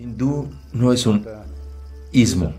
Hindú 0.00 0.48
no 0.72 0.94
es 0.94 1.06
un 1.06 1.26
ismo. 2.10 2.54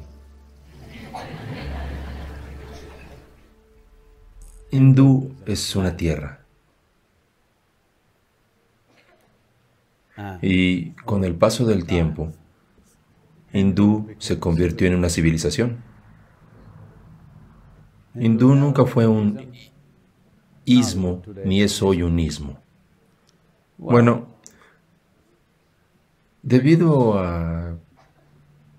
Hindú 4.69 5.33
es 5.47 5.75
una 5.75 5.97
tierra. 5.97 6.45
Y 10.43 10.91
con 10.91 11.23
el 11.23 11.33
paso 11.33 11.65
del 11.65 11.87
tiempo, 11.87 12.31
hindú 13.51 14.11
se 14.19 14.39
convirtió 14.39 14.85
en 14.85 14.93
una 14.93 15.09
civilización. 15.09 15.83
Hindú 18.13 18.53
nunca 18.53 18.85
fue 18.85 19.07
un 19.07 19.51
ismo, 20.65 21.23
ni 21.43 21.63
es 21.63 21.81
hoy 21.81 22.03
un 22.03 22.19
ismo. 22.19 22.59
Bueno, 23.79 24.30
debido 26.43 27.19
a 27.19 27.77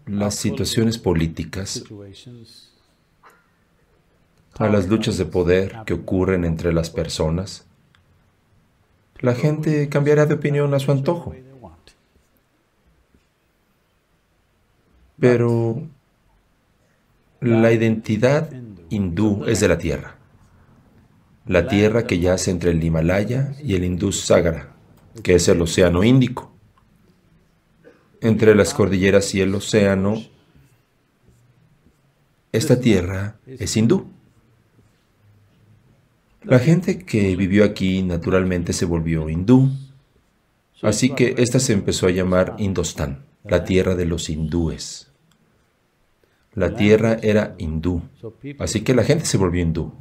las 0.06 0.34
situaciones 0.34 0.98
políticas, 0.98 1.84
a 4.58 4.68
las 4.68 4.88
luchas 4.88 5.16
de 5.16 5.24
poder 5.24 5.78
que 5.86 5.94
ocurren 5.94 6.44
entre 6.44 6.72
las 6.72 6.90
personas, 6.90 7.66
la 9.20 9.34
gente 9.34 9.88
cambiará 9.88 10.26
de 10.26 10.34
opinión 10.34 10.74
a 10.74 10.78
su 10.80 10.90
antojo. 10.90 11.34
Pero 15.18 15.82
la 17.40 17.72
identidad 17.72 18.50
hindú 18.90 19.44
es 19.46 19.60
de 19.60 19.68
la 19.68 19.78
tierra. 19.78 20.16
La 21.46 21.66
tierra 21.68 22.06
que 22.06 22.18
yace 22.18 22.50
entre 22.50 22.72
el 22.72 22.82
Himalaya 22.82 23.52
y 23.62 23.74
el 23.74 23.84
Indus 23.84 24.20
Sagara, 24.20 24.74
que 25.22 25.36
es 25.36 25.48
el 25.48 25.60
océano 25.60 26.04
Índico. 26.04 26.51
Entre 28.22 28.54
las 28.54 28.72
cordilleras 28.72 29.34
y 29.34 29.40
el 29.40 29.52
océano, 29.52 30.14
esta 32.52 32.78
tierra 32.78 33.36
es 33.46 33.76
hindú. 33.76 34.06
La 36.44 36.60
gente 36.60 36.98
que 36.98 37.34
vivió 37.34 37.64
aquí 37.64 38.02
naturalmente 38.02 38.72
se 38.72 38.84
volvió 38.84 39.28
hindú, 39.28 39.70
así 40.82 41.10
que 41.10 41.34
esta 41.38 41.58
se 41.58 41.72
empezó 41.72 42.06
a 42.06 42.10
llamar 42.10 42.54
Indostán, 42.58 43.24
la 43.42 43.64
tierra 43.64 43.96
de 43.96 44.06
los 44.06 44.30
hindúes. 44.30 45.10
La 46.54 46.76
tierra 46.76 47.16
era 47.22 47.56
hindú, 47.58 48.02
así 48.60 48.82
que 48.82 48.94
la 48.94 49.02
gente 49.02 49.24
se 49.24 49.36
volvió 49.36 49.62
hindú. 49.62 49.94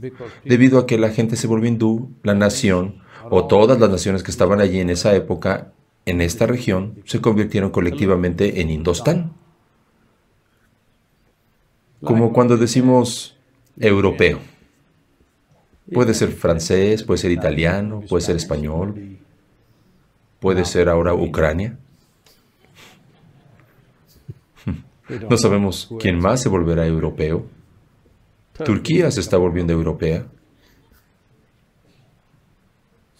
Debido 0.46 0.78
a 0.78 0.86
que 0.86 1.00
la 1.00 1.10
gente 1.10 1.36
se 1.38 1.48
volvió 1.48 1.70
hindú, 1.70 2.12
la 2.22 2.36
nación, 2.36 3.02
o 3.32 3.48
todas 3.48 3.80
las 3.80 3.90
naciones 3.90 4.22
que 4.22 4.32
estaban 4.32 4.62
allí 4.62 4.80
en 4.80 4.92
esa 4.92 5.16
época, 5.16 5.74
en 6.06 6.22
esta 6.22 6.46
región, 6.46 7.02
se 7.06 7.22
convirtieron 7.22 7.72
colectivamente 7.72 8.62
en 8.62 8.70
Indostán. 8.70 9.34
Como 12.04 12.34
cuando 12.34 12.58
decimos 12.58 13.38
europeo. 13.78 14.40
Puede 15.94 16.14
ser 16.14 16.32
francés, 16.32 17.04
puede 17.04 17.20
ser 17.20 17.32
italiano, 17.32 18.02
puede 18.08 18.24
ser 18.24 18.36
español, 18.36 19.18
puede 20.40 20.66
ser 20.66 20.90
ahora 20.90 21.14
Ucrania. 21.14 21.78
No 25.30 25.38
sabemos 25.38 25.90
quién 26.00 26.20
más 26.20 26.42
se 26.42 26.48
volverá 26.48 26.88
europeo. 26.88 27.46
Turquía 28.64 29.12
se 29.12 29.20
está 29.20 29.36
volviendo 29.36 29.74
europea. 29.74 30.26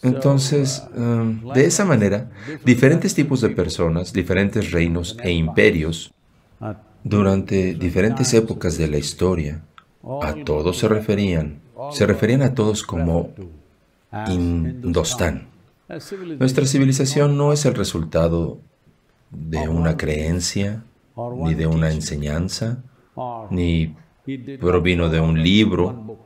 Entonces, 0.02 0.82
um, 0.96 1.52
de 1.52 1.64
esa 1.64 1.84
manera, 1.84 2.30
diferentes 2.64 3.14
tipos 3.14 3.40
de 3.40 3.50
personas, 3.50 4.12
diferentes 4.12 4.70
reinos 4.72 5.16
e 5.22 5.30
imperios, 5.30 6.12
durante 7.04 7.74
diferentes 7.74 8.34
épocas 8.34 8.78
de 8.78 8.88
la 8.88 8.98
historia, 8.98 9.62
a 10.22 10.34
todos 10.44 10.78
se 10.78 10.88
referían 10.88 11.62
se 11.90 12.06
referían 12.06 12.42
a 12.42 12.54
todos 12.54 12.82
como 12.82 13.30
Indostán. 14.28 15.48
Nuestra 16.38 16.66
civilización 16.66 17.36
no 17.36 17.52
es 17.52 17.64
el 17.64 17.74
resultado 17.74 18.60
de 19.30 19.68
una 19.68 19.96
creencia, 19.96 20.84
ni 21.36 21.54
de 21.54 21.66
una 21.66 21.90
enseñanza, 21.90 22.82
ni 23.50 23.94
provino 24.60 25.08
de 25.08 25.20
un 25.20 25.42
libro. 25.42 26.18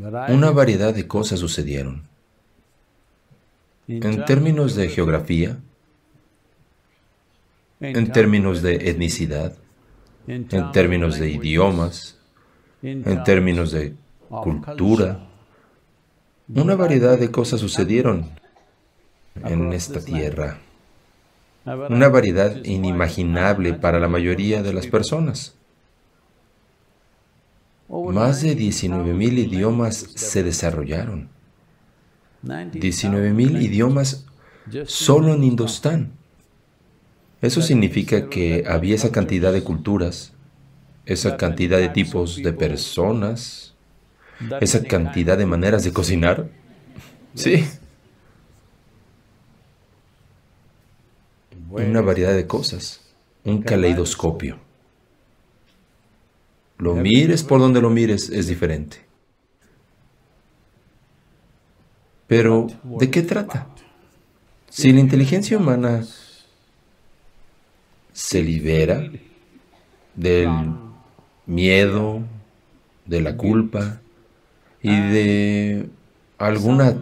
Una 0.00 0.50
variedad 0.50 0.94
de 0.94 1.06
cosas 1.06 1.40
sucedieron. 1.40 2.08
En 3.86 4.24
términos 4.24 4.74
de 4.74 4.88
geografía, 4.88 5.58
en 7.80 8.10
términos 8.10 8.62
de 8.62 8.90
etnicidad, 8.90 9.54
en 10.26 10.72
términos 10.72 11.18
de 11.18 11.30
idiomas, 11.30 12.18
en 12.82 13.24
términos 13.24 13.72
de 13.72 13.94
cultura. 14.28 15.26
Una 16.48 16.76
variedad 16.76 17.18
de 17.18 17.30
cosas 17.30 17.60
sucedieron 17.60 18.30
en 19.44 19.72
esta 19.74 20.00
tierra. 20.00 20.60
Una 21.64 22.08
variedad 22.08 22.64
inimaginable 22.64 23.74
para 23.74 24.00
la 24.00 24.08
mayoría 24.08 24.62
de 24.62 24.72
las 24.72 24.86
personas. 24.86 25.59
Más 27.90 28.42
de 28.42 28.56
19.000 28.56 29.38
idiomas 29.38 29.96
se 30.14 30.44
desarrollaron. 30.44 31.28
19.000 32.44 33.62
idiomas 33.62 34.26
solo 34.86 35.34
en 35.34 35.42
Indostán. 35.42 36.12
Eso 37.42 37.62
significa 37.62 38.28
que 38.28 38.64
había 38.68 38.94
esa 38.94 39.10
cantidad 39.10 39.52
de 39.52 39.64
culturas, 39.64 40.32
esa 41.04 41.36
cantidad 41.36 41.78
de 41.78 41.88
tipos 41.88 42.36
de 42.36 42.52
personas, 42.52 43.74
esa 44.60 44.84
cantidad 44.84 45.36
de 45.36 45.46
maneras 45.46 45.82
de 45.82 45.92
cocinar. 45.92 46.48
Sí. 47.34 47.66
Una 51.70 52.02
variedad 52.02 52.34
de 52.34 52.46
cosas, 52.46 53.00
un 53.44 53.62
caleidoscopio. 53.62 54.69
Lo 56.80 56.94
mires 56.94 57.42
por 57.42 57.60
donde 57.60 57.82
lo 57.82 57.90
mires 57.90 58.30
es 58.30 58.46
diferente. 58.46 59.04
Pero, 62.26 62.68
¿de 62.84 63.10
qué 63.10 63.22
trata? 63.22 63.66
Si 64.70 64.90
la 64.90 65.00
inteligencia 65.00 65.58
humana 65.58 66.06
se 68.14 68.42
libera 68.42 69.10
del 70.14 70.48
miedo, 71.44 72.22
de 73.04 73.20
la 73.20 73.36
culpa 73.36 74.00
y 74.80 74.96
de 74.96 75.90
alguna 76.38 76.96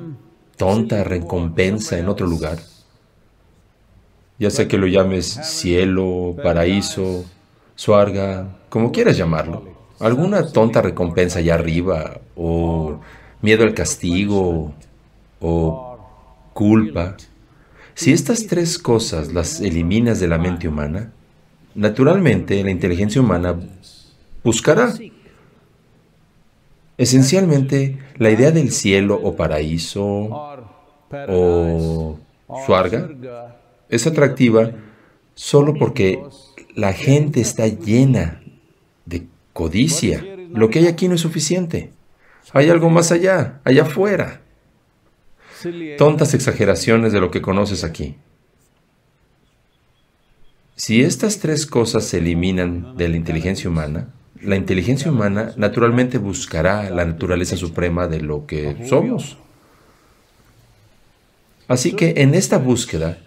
tonta 0.56 1.04
recompensa 1.04 1.98
en 1.98 2.08
otro 2.08 2.26
lugar. 2.26 2.58
Ya 4.40 4.50
sea 4.50 4.66
que 4.66 4.78
lo 4.78 4.88
llames 4.88 5.26
cielo, 5.26 6.34
paraíso, 6.42 7.24
suarga, 7.78 8.56
como 8.68 8.90
quieras 8.90 9.16
llamarlo. 9.16 9.62
Alguna 10.00 10.50
tonta 10.50 10.82
recompensa 10.82 11.38
allá 11.38 11.54
arriba, 11.54 12.20
o 12.34 12.98
miedo 13.40 13.62
al 13.62 13.72
castigo, 13.72 14.74
o 15.40 15.98
culpa. 16.54 17.16
Si 17.94 18.12
estas 18.12 18.48
tres 18.48 18.80
cosas 18.80 19.32
las 19.32 19.60
eliminas 19.60 20.18
de 20.18 20.26
la 20.26 20.38
mente 20.38 20.66
humana, 20.66 21.12
naturalmente 21.76 22.64
la 22.64 22.72
inteligencia 22.72 23.20
humana 23.20 23.54
buscará. 24.42 24.92
Esencialmente, 26.96 27.98
la 28.16 28.30
idea 28.30 28.50
del 28.50 28.72
cielo 28.72 29.20
o 29.22 29.36
paraíso 29.36 30.04
o 31.28 32.18
suarga 32.66 33.08
es 33.88 34.04
atractiva 34.08 34.72
solo 35.36 35.74
porque 35.74 36.20
la 36.78 36.92
gente 36.92 37.40
está 37.40 37.66
llena 37.66 38.40
de 39.04 39.26
codicia. 39.52 40.24
Lo 40.52 40.70
que 40.70 40.78
hay 40.78 40.86
aquí 40.86 41.08
no 41.08 41.16
es 41.16 41.20
suficiente. 41.20 41.90
Hay 42.52 42.70
algo 42.70 42.88
más 42.88 43.10
allá, 43.10 43.60
allá 43.64 43.82
afuera. 43.82 44.42
Tontas 45.98 46.34
exageraciones 46.34 47.12
de 47.12 47.18
lo 47.18 47.32
que 47.32 47.42
conoces 47.42 47.82
aquí. 47.82 48.14
Si 50.76 51.02
estas 51.02 51.40
tres 51.40 51.66
cosas 51.66 52.04
se 52.04 52.18
eliminan 52.18 52.96
de 52.96 53.08
la 53.08 53.16
inteligencia 53.16 53.68
humana, 53.68 54.14
la 54.40 54.54
inteligencia 54.54 55.10
humana 55.10 55.54
naturalmente 55.56 56.18
buscará 56.18 56.88
la 56.90 57.04
naturaleza 57.04 57.56
suprema 57.56 58.06
de 58.06 58.20
lo 58.20 58.46
que 58.46 58.86
somos. 58.88 59.36
Así 61.66 61.94
que 61.94 62.14
en 62.18 62.34
esta 62.34 62.58
búsqueda, 62.58 63.18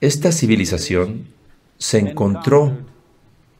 esta 0.00 0.30
civilización 0.30 1.39
se 1.80 1.98
encontró 1.98 2.76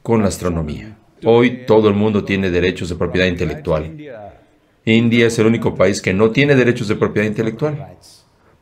con 0.03 0.21
la 0.21 0.29
astronomía. 0.29 0.99
Hoy 1.25 1.65
todo 1.67 1.89
el 1.89 1.95
mundo 1.95 2.23
tiene 2.23 2.51
derechos 2.51 2.91
de 2.91 2.97
propiedad 2.97 3.27
intelectual. 3.27 3.97
India 4.85 5.27
es 5.27 5.39
el 5.39 5.47
único 5.47 5.75
país 5.75 6.03
que 6.03 6.13
no 6.13 6.31
tiene 6.31 6.55
derechos 6.55 6.89
de 6.89 6.97
propiedad 6.97 7.27
intelectual. 7.27 7.97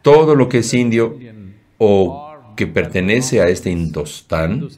Todo 0.00 0.36
lo 0.36 0.48
que 0.48 0.58
es 0.58 0.72
indio 0.74 1.18
o 1.76 2.54
que 2.56 2.68
pertenece 2.68 3.40
a 3.40 3.48
este 3.48 3.70
Indostán 3.70 4.68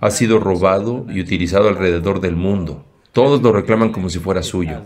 ha 0.00 0.10
sido 0.10 0.38
robado 0.38 1.06
y 1.10 1.20
utilizado 1.20 1.68
alrededor 1.68 2.20
del 2.20 2.34
mundo. 2.34 2.86
Todos 3.12 3.42
lo 3.42 3.52
reclaman 3.52 3.92
como 3.92 4.08
si 4.08 4.18
fuera 4.18 4.42
suyo. 4.42 4.80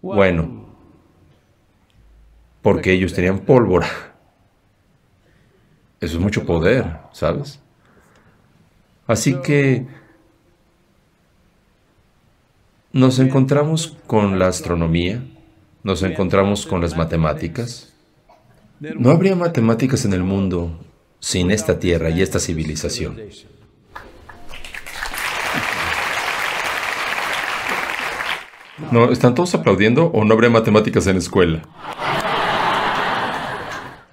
Bueno, 0.00 0.68
porque 2.62 2.92
ellos 2.92 3.12
tenían 3.12 3.40
pólvora. 3.40 4.11
Eso 6.02 6.16
es 6.16 6.20
mucho 6.20 6.44
poder, 6.44 6.84
¿sabes? 7.12 7.60
Así 9.06 9.36
que 9.40 9.86
nos 12.92 13.20
encontramos 13.20 13.96
con 14.08 14.36
la 14.40 14.48
astronomía, 14.48 15.22
nos 15.84 16.02
encontramos 16.02 16.66
con 16.66 16.80
las 16.80 16.96
matemáticas, 16.96 17.94
no 18.80 19.12
habría 19.12 19.36
matemáticas 19.36 20.04
en 20.04 20.12
el 20.12 20.24
mundo 20.24 20.76
sin 21.20 21.52
esta 21.52 21.78
tierra 21.78 22.10
y 22.10 22.20
esta 22.20 22.40
civilización. 22.40 23.20
No, 28.90 29.12
¿están 29.12 29.36
todos 29.36 29.54
aplaudiendo 29.54 30.06
o 30.06 30.24
no 30.24 30.34
habría 30.34 30.50
matemáticas 30.50 31.06
en 31.06 31.12
la 31.12 31.20
escuela? 31.20 31.62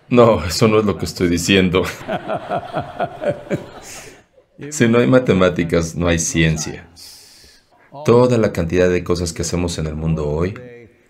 No, 0.10 0.44
eso 0.44 0.68
no 0.68 0.80
es 0.80 0.86
lo 0.86 0.98
que 0.98 1.06
estoy 1.06 1.30
diciendo. 1.30 1.84
Si 4.72 4.88
no 4.88 4.98
hay 5.00 5.08
matemáticas, 5.08 5.96
no 5.96 6.08
hay 6.08 6.20
ciencia. 6.20 6.90
Toda 8.06 8.38
la 8.38 8.52
cantidad 8.52 8.90
de 8.90 9.04
cosas 9.04 9.32
que 9.32 9.44
hacemos 9.44 9.78
en 9.78 9.88
el 9.88 9.96
mundo 9.96 10.28
hoy 10.28 10.54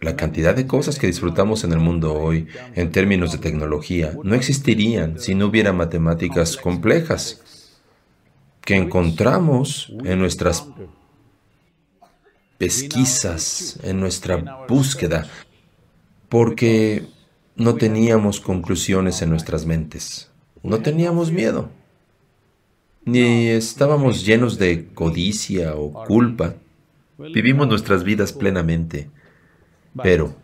la 0.02 0.16
cantidad 0.16 0.56
de 0.56 0.66
cosas 0.66 0.98
que 0.98 1.08
disfrutamos 1.08 1.64
en 1.64 1.74
el 1.74 1.80
mundo 1.80 2.14
hoy, 2.14 2.48
en 2.76 2.92
términos 2.92 3.32
de 3.32 3.38
tecnología, 3.38 4.14
no 4.24 4.36
existirían 4.36 5.20
si 5.20 5.36
no 5.36 5.48
hubiera 5.48 5.74
matemáticas 5.74 6.56
complejas 6.56 7.42
que 8.62 8.76
encontramos 8.76 9.92
en 10.06 10.20
nuestras 10.20 10.66
pesquisas, 12.58 13.80
en 13.84 14.00
nuestra 14.00 14.66
búsqueda, 14.68 15.28
porque 16.30 17.06
no 17.60 17.76
teníamos 17.76 18.40
conclusiones 18.40 19.22
en 19.22 19.30
nuestras 19.30 19.66
mentes, 19.66 20.32
no 20.64 20.80
teníamos 20.80 21.32
miedo, 21.32 21.70
ni 23.06 23.48
estábamos 23.48 24.26
llenos 24.26 24.58
de 24.58 24.88
codicia 24.88 25.76
o 25.76 26.06
culpa. 26.06 26.56
Vivimos 27.18 27.68
nuestras 27.68 28.04
vidas 28.04 28.34
plenamente 28.34 29.10
pero 30.02 30.36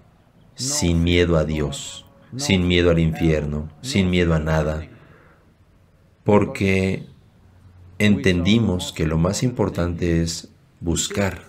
sin 0.56 1.04
miedo 1.04 1.38
a 1.38 1.46
Dios, 1.46 2.06
sin 2.38 2.68
miedo 2.68 2.92
al 2.92 3.00
infierno, 3.00 3.70
sin 3.82 4.10
miedo 4.10 4.34
a 4.34 4.40
nada, 4.40 4.88
porque 6.24 7.06
entendimos 8.00 8.92
que 8.92 9.06
lo 9.06 9.18
más 9.18 9.44
importante 9.44 10.22
es 10.22 10.50
buscar, 10.80 11.44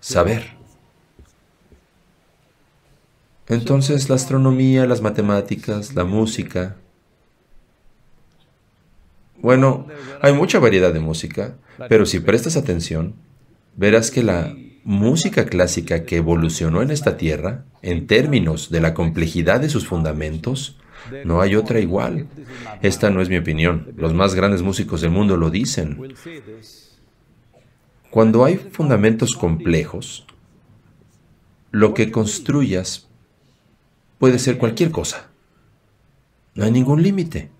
saber. 0.00 0.54
Entonces 3.48 4.08
la 4.08 4.16
astronomía, 4.16 4.86
las 4.86 5.02
matemáticas, 5.02 5.94
la 5.94 6.04
música, 6.04 6.76
bueno, 9.44 9.86
hay 10.22 10.32
mucha 10.32 10.58
variedad 10.58 10.92
de 10.92 11.00
música, 11.00 11.56
pero 11.90 12.06
si 12.06 12.20
prestas 12.20 12.56
atención, 12.56 13.14
verás 13.76 14.10
que 14.10 14.22
la 14.22 14.56
música 14.84 15.44
clásica 15.44 16.04
que 16.04 16.16
evolucionó 16.16 16.80
en 16.80 16.90
esta 16.90 17.18
tierra, 17.18 17.64
en 17.82 18.06
términos 18.06 18.70
de 18.70 18.80
la 18.80 18.94
complejidad 18.94 19.60
de 19.60 19.68
sus 19.68 19.86
fundamentos, 19.86 20.78
no 21.26 21.42
hay 21.42 21.56
otra 21.56 21.80
igual. 21.80 22.26
Esta 22.80 23.10
no 23.10 23.20
es 23.20 23.28
mi 23.28 23.36
opinión. 23.36 23.92
Los 23.98 24.14
más 24.14 24.34
grandes 24.34 24.62
músicos 24.62 25.02
del 25.02 25.10
mundo 25.10 25.36
lo 25.36 25.50
dicen. 25.50 26.14
Cuando 28.10 28.46
hay 28.46 28.56
fundamentos 28.56 29.34
complejos, 29.34 30.26
lo 31.70 31.92
que 31.92 32.10
construyas 32.10 33.08
puede 34.24 34.38
ser 34.38 34.56
cualquier 34.56 34.90
cosa. 34.90 35.28
No 36.54 36.64
hay 36.64 36.70
ningún 36.70 37.02
límite. 37.02 37.50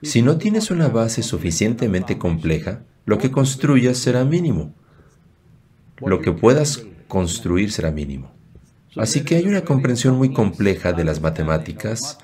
Si 0.00 0.22
no 0.22 0.38
tienes 0.38 0.70
una 0.70 0.88
base 0.88 1.22
suficientemente 1.22 2.16
compleja, 2.16 2.80
lo 3.04 3.18
que 3.18 3.30
construyas 3.30 3.98
será 3.98 4.24
mínimo 4.24 4.72
lo 6.08 6.22
que 6.22 6.32
puedas 6.32 6.86
construir 7.08 7.70
será 7.70 7.90
mínimo. 7.90 8.32
Así 8.96 9.20
que 9.20 9.36
hay 9.36 9.46
una 9.46 9.64
comprensión 9.66 10.16
muy 10.16 10.32
compleja 10.32 10.94
de 10.94 11.04
las 11.04 11.20
matemáticas, 11.20 12.16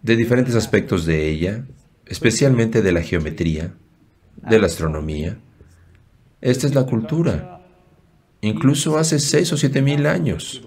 de 0.00 0.16
diferentes 0.16 0.54
aspectos 0.54 1.06
de 1.06 1.28
ella, 1.28 1.66
especialmente 2.06 2.82
de 2.82 2.92
la 2.92 3.02
geometría, 3.02 3.74
de 4.36 4.60
la 4.60 4.66
astronomía. 4.66 5.38
Esta 6.40 6.68
es 6.68 6.74
la 6.74 6.86
cultura. 6.86 7.66
Incluso 8.40 8.96
hace 8.96 9.18
seis 9.18 9.52
o 9.52 9.56
siete 9.56 9.80
mil 9.80 10.06
años, 10.06 10.62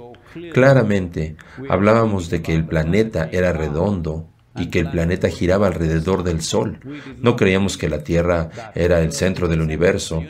claramente 0.53 1.35
hablábamos 1.69 2.29
de 2.29 2.41
que 2.41 2.53
el 2.53 2.65
planeta 2.65 3.29
era 3.31 3.53
redondo 3.53 4.29
y 4.55 4.67
que 4.67 4.79
el 4.79 4.89
planeta 4.89 5.29
giraba 5.29 5.67
alrededor 5.67 6.23
del 6.23 6.41
Sol. 6.41 6.79
No 7.19 7.35
creíamos 7.35 7.77
que 7.77 7.89
la 7.89 8.03
Tierra 8.03 8.49
era 8.75 9.01
el 9.01 9.13
centro 9.13 9.47
del 9.47 9.61
universo. 9.61 10.23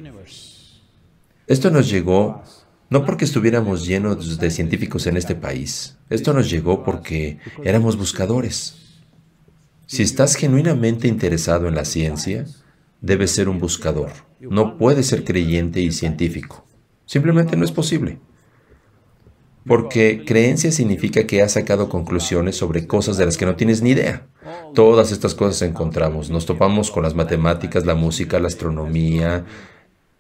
Esto 1.48 1.72
nos 1.72 1.90
llegó 1.90 2.44
no 2.90 3.06
porque 3.06 3.26
estuviéramos 3.26 3.86
llenos 3.86 4.38
de 4.38 4.50
científicos 4.50 5.08
en 5.08 5.18
este 5.18 5.36
país, 5.36 5.98
esto 6.10 6.34
nos 6.34 6.50
llegó 6.50 6.86
porque 6.86 7.40
éramos 7.64 7.98
buscadores. 7.98 8.76
Si 9.88 10.04
estás 10.04 10.36
genuinamente 10.36 11.08
interesado 11.08 11.68
en 11.68 11.76
la 11.76 11.84
ciencia, 11.84 12.46
debes 13.02 13.32
ser 13.32 13.50
un 13.50 13.60
buscador. 13.60 14.12
No 14.40 14.78
puedes 14.78 15.08
ser 15.08 15.24
creyente 15.24 15.82
y 15.82 15.92
científico. 15.92 16.66
Simplemente 17.06 17.58
no 17.58 17.66
es 17.66 17.72
posible. 17.72 18.20
Porque 19.68 20.24
creencia 20.26 20.72
significa 20.72 21.28
que 21.28 21.42
has 21.42 21.54
sacado 21.54 21.90
conclusiones 21.90 22.56
sobre 22.56 22.88
cosas 22.88 23.18
de 23.18 23.26
las 23.26 23.38
que 23.38 23.46
no 23.46 23.56
tienes 23.56 23.82
ni 23.82 23.92
idea. 23.92 24.28
Todas 24.74 25.12
estas 25.12 25.36
cosas 25.36 25.62
encontramos. 25.62 26.30
Nos 26.30 26.46
topamos 26.46 26.92
con 26.92 27.04
las 27.04 27.16
matemáticas, 27.16 27.86
la 27.86 27.96
música, 27.96 28.40
la 28.40 28.48
astronomía, 28.48 29.46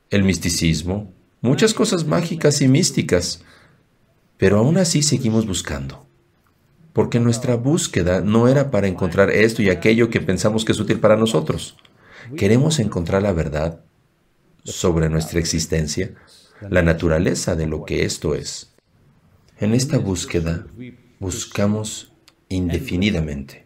el 0.09 0.23
misticismo, 0.23 1.11
muchas 1.41 1.73
cosas 1.73 2.05
mágicas 2.05 2.61
y 2.61 2.67
místicas, 2.67 3.43
pero 4.37 4.59
aún 4.59 4.77
así 4.77 5.01
seguimos 5.01 5.45
buscando. 5.45 6.05
Porque 6.93 7.19
nuestra 7.19 7.55
búsqueda 7.55 8.21
no 8.21 8.47
era 8.47 8.71
para 8.71 8.87
encontrar 8.87 9.29
esto 9.29 9.61
y 9.61 9.69
aquello 9.69 10.09
que 10.09 10.21
pensamos 10.21 10.65
que 10.65 10.71
es 10.71 10.79
útil 10.79 10.99
para 10.99 11.15
nosotros. 11.15 11.77
Queremos 12.35 12.79
encontrar 12.79 13.21
la 13.21 13.33
verdad 13.33 13.79
sobre 14.63 15.09
nuestra 15.09 15.39
existencia, 15.39 16.11
la 16.69 16.81
naturaleza 16.81 17.55
de 17.55 17.67
lo 17.67 17.85
que 17.85 18.03
esto 18.03 18.35
es. 18.35 18.73
En 19.59 19.73
esta 19.73 19.97
búsqueda 19.97 20.67
buscamos 21.19 22.13
indefinidamente. 22.47 23.65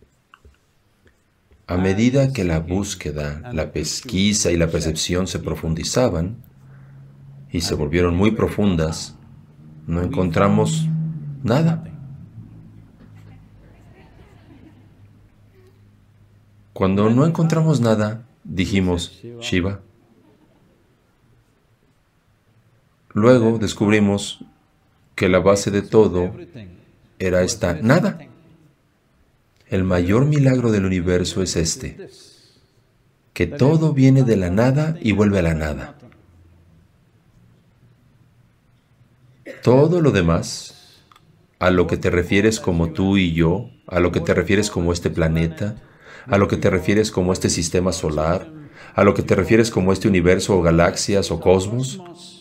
A 1.67 1.75
medida 1.75 2.31
que 2.31 2.45
la 2.45 2.60
búsqueda, 2.60 3.51
la 3.53 3.74
pesquisa 3.74 4.51
y 4.51 4.57
la 4.57 4.67
percepción 4.67 5.27
se 5.27 5.39
profundizaban, 5.39 6.38
y 7.51 7.62
se 7.62 7.75
volvieron 7.75 8.15
muy 8.15 8.31
profundas, 8.31 9.17
no 9.86 10.01
encontramos 10.01 10.88
nada. 11.43 11.83
Cuando 16.71 17.10
no 17.10 17.25
encontramos 17.25 17.81
nada, 17.81 18.25
dijimos 18.45 19.21
Shiva. 19.41 19.81
Luego 23.13 23.57
descubrimos 23.60 24.45
que 25.22 25.30
la 25.30 25.38
base 25.38 25.70
de 25.70 25.84
todo 25.84 26.34
era 27.20 27.44
esta 27.44 27.75
nada. 27.75 28.18
El 29.68 29.84
mayor 29.84 30.25
milagro 30.25 30.72
del 30.72 30.84
universo 30.84 31.44
es 31.44 31.56
este, 31.58 32.10
que 33.32 33.46
todo 33.46 33.94
viene 33.94 34.24
de 34.24 34.36
la 34.36 34.50
nada 34.50 34.98
y 35.00 35.12
vuelve 35.12 35.38
a 35.38 35.44
la 35.44 35.54
nada. 35.54 35.96
Todo 39.62 40.01
lo 40.01 40.10
demás, 40.10 41.04
a 41.60 41.70
lo 41.70 41.86
que 41.86 41.98
te 41.98 42.10
refieres 42.10 42.60
como 42.60 42.90
tú 42.90 43.18
y 43.18 43.32
yo, 43.34 43.70
a 43.86 44.00
lo 44.00 44.12
que 44.12 44.22
te 44.22 44.34
refieres 44.34 44.72
como 44.72 44.92
este 44.92 45.12
planeta, 45.12 45.75
a 46.25 46.40
lo 46.40 46.48
que 46.48 46.58
te 46.58 46.72
refieres 46.72 47.12
como 47.12 47.32
este 47.32 47.51
sistema 47.51 47.94
solar, 47.94 48.51
a 48.96 49.04
lo 49.04 49.13
que 49.13 49.22
te 49.22 49.36
refieres 49.36 49.70
como 49.70 49.94
este 49.94 50.08
universo 50.08 50.58
o 50.58 50.63
galaxias 50.63 51.30
o 51.30 51.40
cosmos, 51.40 52.40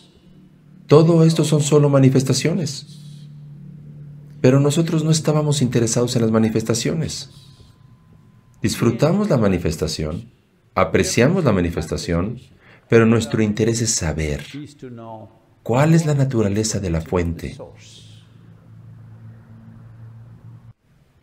todo 0.91 1.23
esto 1.23 1.45
son 1.45 1.61
solo 1.61 1.87
manifestaciones. 1.87 2.99
Pero 4.41 4.59
nosotros 4.59 5.05
no 5.05 5.11
estábamos 5.11 5.61
interesados 5.61 6.17
en 6.17 6.21
las 6.21 6.31
manifestaciones. 6.31 7.29
Disfrutamos 8.61 9.29
la 9.29 9.37
manifestación, 9.37 10.29
apreciamos 10.75 11.45
la 11.45 11.53
manifestación, 11.53 12.41
pero 12.89 13.05
nuestro 13.05 13.41
interés 13.41 13.81
es 13.81 13.91
saber 13.91 14.43
¿Cuál 15.63 15.93
es 15.93 16.05
la 16.05 16.13
naturaleza 16.13 16.81
de 16.81 16.89
la 16.89 16.99
fuente? 16.99 17.55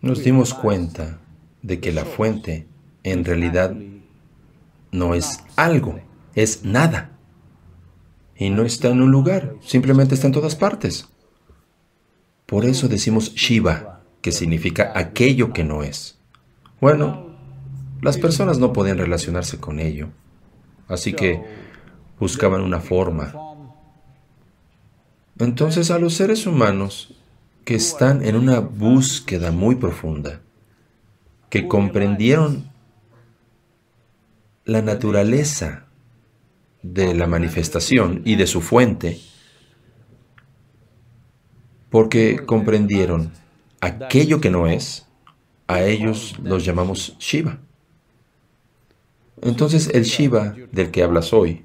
Nos 0.01 0.25
dimos 0.25 0.55
cuenta 0.55 1.21
de 1.61 1.79
que 1.79 1.93
la 1.93 2.07
fuente 2.07 2.67
en 3.03 3.23
realidad 3.23 3.77
no 4.93 5.15
es 5.15 5.45
algo, 5.57 6.01
es 6.35 6.65
nada. 6.65 7.18
Y 8.39 8.51
no 8.51 8.63
está 8.63 8.89
en 8.89 9.03
un 9.03 9.11
lugar, 9.11 9.57
simplemente 9.61 10.15
está 10.15 10.29
en 10.29 10.33
todas 10.33 10.55
partes. 10.55 11.09
Por 12.47 12.65
eso 12.65 12.89
decimos 12.89 13.35
Shiva, 13.35 14.01
que 14.23 14.31
significa 14.31 14.93
aquello 14.95 15.53
que 15.53 15.65
no 15.65 15.83
es. 15.83 16.19
Bueno, 16.81 17.35
las 18.01 18.17
personas 18.17 18.59
no 18.59 18.73
podían 18.73 18.99
relacionarse 18.99 19.59
con 19.59 19.81
ello, 19.81 20.09
así 20.87 21.13
que 21.13 21.43
buscaban 22.21 22.63
una 22.63 22.79
forma. 22.79 23.35
Entonces 25.41 25.91
a 25.91 25.99
los 25.99 26.15
seres 26.15 26.47
humanos 26.47 27.15
que 27.65 27.75
están 27.75 28.25
en 28.25 28.37
una 28.37 28.61
búsqueda 28.61 29.51
muy 29.51 29.75
profunda, 29.75 30.41
que 31.51 31.67
comprendieron 31.67 32.71
la 34.65 34.81
naturaleza 34.81 35.88
de 36.83 37.15
la 37.15 37.27
manifestación 37.27 38.23
y 38.25 38.37
de 38.37 38.47
su 38.47 38.61
fuente, 38.61 39.21
porque 41.91 42.41
comprendieron 42.45 43.33
aquello 43.81 44.41
que 44.41 44.51
no 44.51 44.67
es, 44.67 45.07
a 45.67 45.83
ellos 45.83 46.37
los 46.43 46.65
llamamos 46.65 47.17
Shiva. 47.19 47.59
Entonces 49.43 49.91
el 49.93 50.05
Shiva 50.05 50.55
del 50.73 50.91
que 50.91 51.03
hablas 51.03 51.33
hoy, 51.33 51.65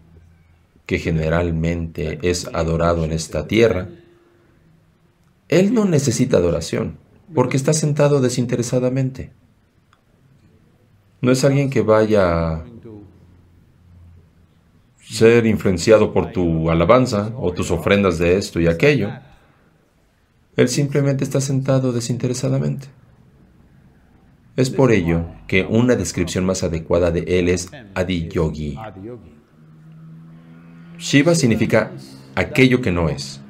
que 0.85 0.99
generalmente 0.99 2.19
es 2.21 2.47
adorado 2.53 3.05
en 3.05 3.11
esta 3.11 3.47
tierra, 3.47 3.89
él 5.49 5.73
no 5.73 5.85
necesita 5.85 6.37
adoración, 6.37 6.97
porque 7.33 7.57
está 7.57 7.73
sentado 7.73 8.21
desinteresadamente. 8.21 9.31
No 11.21 11.31
es 11.31 11.43
alguien 11.43 11.69
que 11.69 11.81
vaya 11.81 12.63
ser 15.13 15.45
influenciado 15.45 16.11
por 16.11 16.31
tu 16.31 16.71
alabanza 16.71 17.31
o 17.37 17.53
tus 17.53 17.69
ofrendas 17.69 18.17
de 18.17 18.35
esto 18.37 18.59
y 18.59 18.67
aquello. 18.67 19.11
Él 20.55 20.69
simplemente 20.69 21.23
está 21.23 21.39
sentado 21.39 21.91
desinteresadamente. 21.91 22.87
Es 24.55 24.69
por 24.69 24.91
ello 24.91 25.25
que 25.47 25.63
una 25.63 25.95
descripción 25.95 26.45
más 26.45 26.63
adecuada 26.63 27.11
de 27.11 27.39
él 27.39 27.49
es 27.49 27.69
Adiyogi. 27.93 28.77
Shiva 30.97 31.35
significa 31.35 31.91
aquello 32.35 32.81
que 32.81 32.91
no 32.91 33.09
es, 33.09 33.41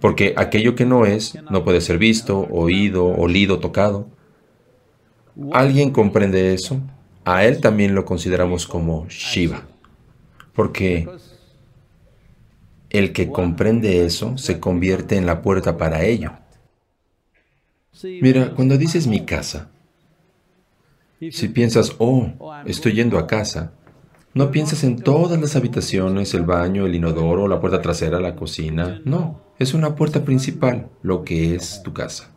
porque 0.00 0.34
aquello 0.36 0.74
que 0.74 0.84
no 0.84 1.04
es 1.04 1.36
no 1.50 1.64
puede 1.64 1.80
ser 1.80 1.98
visto, 1.98 2.46
oído, 2.50 3.06
olido, 3.06 3.58
tocado. 3.58 4.08
¿Alguien 5.52 5.90
comprende 5.90 6.54
eso? 6.54 6.80
A 7.24 7.44
él 7.44 7.60
también 7.60 7.94
lo 7.94 8.04
consideramos 8.04 8.66
como 8.66 9.06
Shiva, 9.08 9.62
porque 10.56 11.08
el 12.90 13.12
que 13.12 13.30
comprende 13.30 14.04
eso 14.06 14.38
se 14.38 14.58
convierte 14.58 15.16
en 15.16 15.26
la 15.26 15.42
puerta 15.42 15.76
para 15.76 16.04
ello. 16.04 16.32
Mira, 18.02 18.54
cuando 18.54 18.76
dices 18.76 19.06
mi 19.06 19.24
casa, 19.24 19.70
si 21.30 21.48
piensas, 21.48 21.94
oh, 21.98 22.32
estoy 22.64 22.94
yendo 22.94 23.18
a 23.18 23.26
casa, 23.26 23.72
no 24.34 24.50
piensas 24.50 24.84
en 24.84 24.96
todas 24.96 25.40
las 25.40 25.56
habitaciones, 25.56 26.34
el 26.34 26.42
baño, 26.42 26.84
el 26.84 26.94
inodoro, 26.94 27.48
la 27.48 27.60
puerta 27.60 27.80
trasera, 27.80 28.20
la 28.20 28.36
cocina. 28.36 29.00
No, 29.04 29.40
es 29.58 29.72
una 29.72 29.94
puerta 29.94 30.24
principal, 30.24 30.88
lo 31.02 31.24
que 31.24 31.54
es 31.54 31.82
tu 31.82 31.94
casa. 31.94 32.30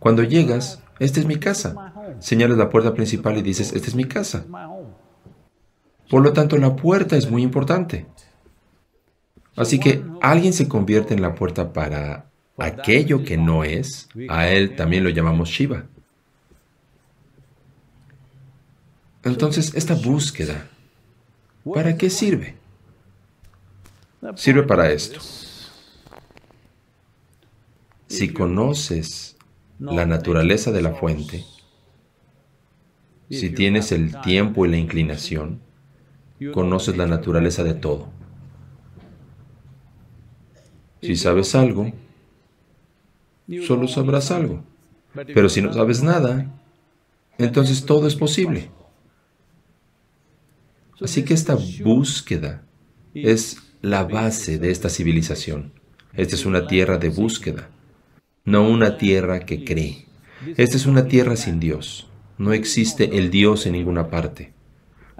Cuando 0.00 0.24
llegas, 0.24 0.82
esta 0.98 1.20
es 1.20 1.26
mi 1.26 1.36
casa. 1.36 1.92
Señalas 2.18 2.58
la 2.58 2.68
puerta 2.68 2.94
principal 2.94 3.38
y 3.38 3.42
dices, 3.42 3.72
esta 3.72 3.88
es 3.88 3.94
mi 3.94 4.04
casa. 4.04 4.44
Por 6.14 6.22
lo 6.22 6.32
tanto, 6.32 6.56
la 6.58 6.76
puerta 6.76 7.16
es 7.16 7.28
muy 7.28 7.42
importante. 7.42 8.06
Así 9.56 9.80
que 9.80 10.04
alguien 10.22 10.52
se 10.52 10.68
convierte 10.68 11.12
en 11.12 11.20
la 11.20 11.34
puerta 11.34 11.72
para 11.72 12.30
aquello 12.56 13.24
que 13.24 13.36
no 13.36 13.64
es, 13.64 14.08
a 14.28 14.46
él 14.46 14.76
también 14.76 15.02
lo 15.02 15.10
llamamos 15.10 15.48
Shiva. 15.48 15.86
Entonces, 19.24 19.74
esta 19.74 19.96
búsqueda, 19.96 20.68
¿para 21.64 21.96
qué 21.96 22.08
sirve? 22.08 22.54
Sirve 24.36 24.62
para 24.62 24.92
esto. 24.92 25.18
Si 28.06 28.32
conoces 28.32 29.36
la 29.80 30.06
naturaleza 30.06 30.70
de 30.70 30.80
la 30.80 30.92
fuente, 30.92 31.44
si 33.28 33.50
tienes 33.50 33.90
el 33.90 34.20
tiempo 34.20 34.64
y 34.64 34.68
la 34.68 34.76
inclinación, 34.76 35.73
conoces 36.52 36.96
la 36.96 37.06
naturaleza 37.06 37.64
de 37.64 37.74
todo. 37.74 38.08
Si 41.00 41.16
sabes 41.16 41.54
algo, 41.54 41.92
solo 43.66 43.88
sabrás 43.88 44.30
algo. 44.30 44.64
Pero 45.12 45.48
si 45.48 45.60
no 45.60 45.72
sabes 45.72 46.02
nada, 46.02 46.50
entonces 47.38 47.84
todo 47.84 48.06
es 48.06 48.16
posible. 48.16 48.70
Así 51.00 51.24
que 51.24 51.34
esta 51.34 51.58
búsqueda 51.82 52.62
es 53.12 53.58
la 53.82 54.04
base 54.04 54.58
de 54.58 54.70
esta 54.70 54.88
civilización. 54.88 55.72
Esta 56.14 56.36
es 56.36 56.46
una 56.46 56.66
tierra 56.66 56.96
de 56.96 57.10
búsqueda, 57.10 57.68
no 58.44 58.68
una 58.68 58.96
tierra 58.96 59.40
que 59.40 59.64
cree. 59.64 60.06
Esta 60.56 60.76
es 60.76 60.86
una 60.86 61.06
tierra 61.06 61.36
sin 61.36 61.60
Dios. 61.60 62.08
No 62.38 62.52
existe 62.52 63.18
el 63.18 63.30
Dios 63.30 63.66
en 63.66 63.72
ninguna 63.72 64.08
parte. 64.08 64.53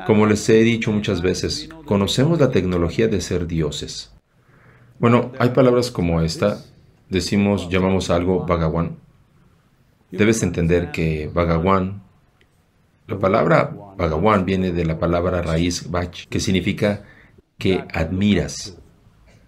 Como 0.06 0.26
les 0.26 0.48
he 0.48 0.60
dicho 0.60 0.90
muchas 0.90 1.22
veces, 1.22 1.68
conocemos 1.84 2.40
la 2.40 2.50
tecnología 2.50 3.08
de 3.08 3.20
ser 3.20 3.46
dioses. 3.46 4.12
Bueno, 4.98 5.32
hay 5.38 5.50
palabras 5.50 5.90
como 5.90 6.20
esta. 6.20 6.64
Decimos, 7.08 7.68
llamamos 7.68 8.10
algo 8.10 8.44
Bhagawan. 8.46 8.96
Debes 10.10 10.42
entender 10.42 10.90
que 10.90 11.30
Bhagawan 11.32 12.04
la 13.06 13.18
palabra 13.18 13.70
Bhagawan 13.98 14.46
viene 14.46 14.72
de 14.72 14.86
la 14.86 14.98
palabra 14.98 15.42
raíz 15.42 15.90
Bach, 15.90 16.26
que 16.30 16.40
significa 16.40 17.04
que 17.58 17.84
admiras, 17.92 18.78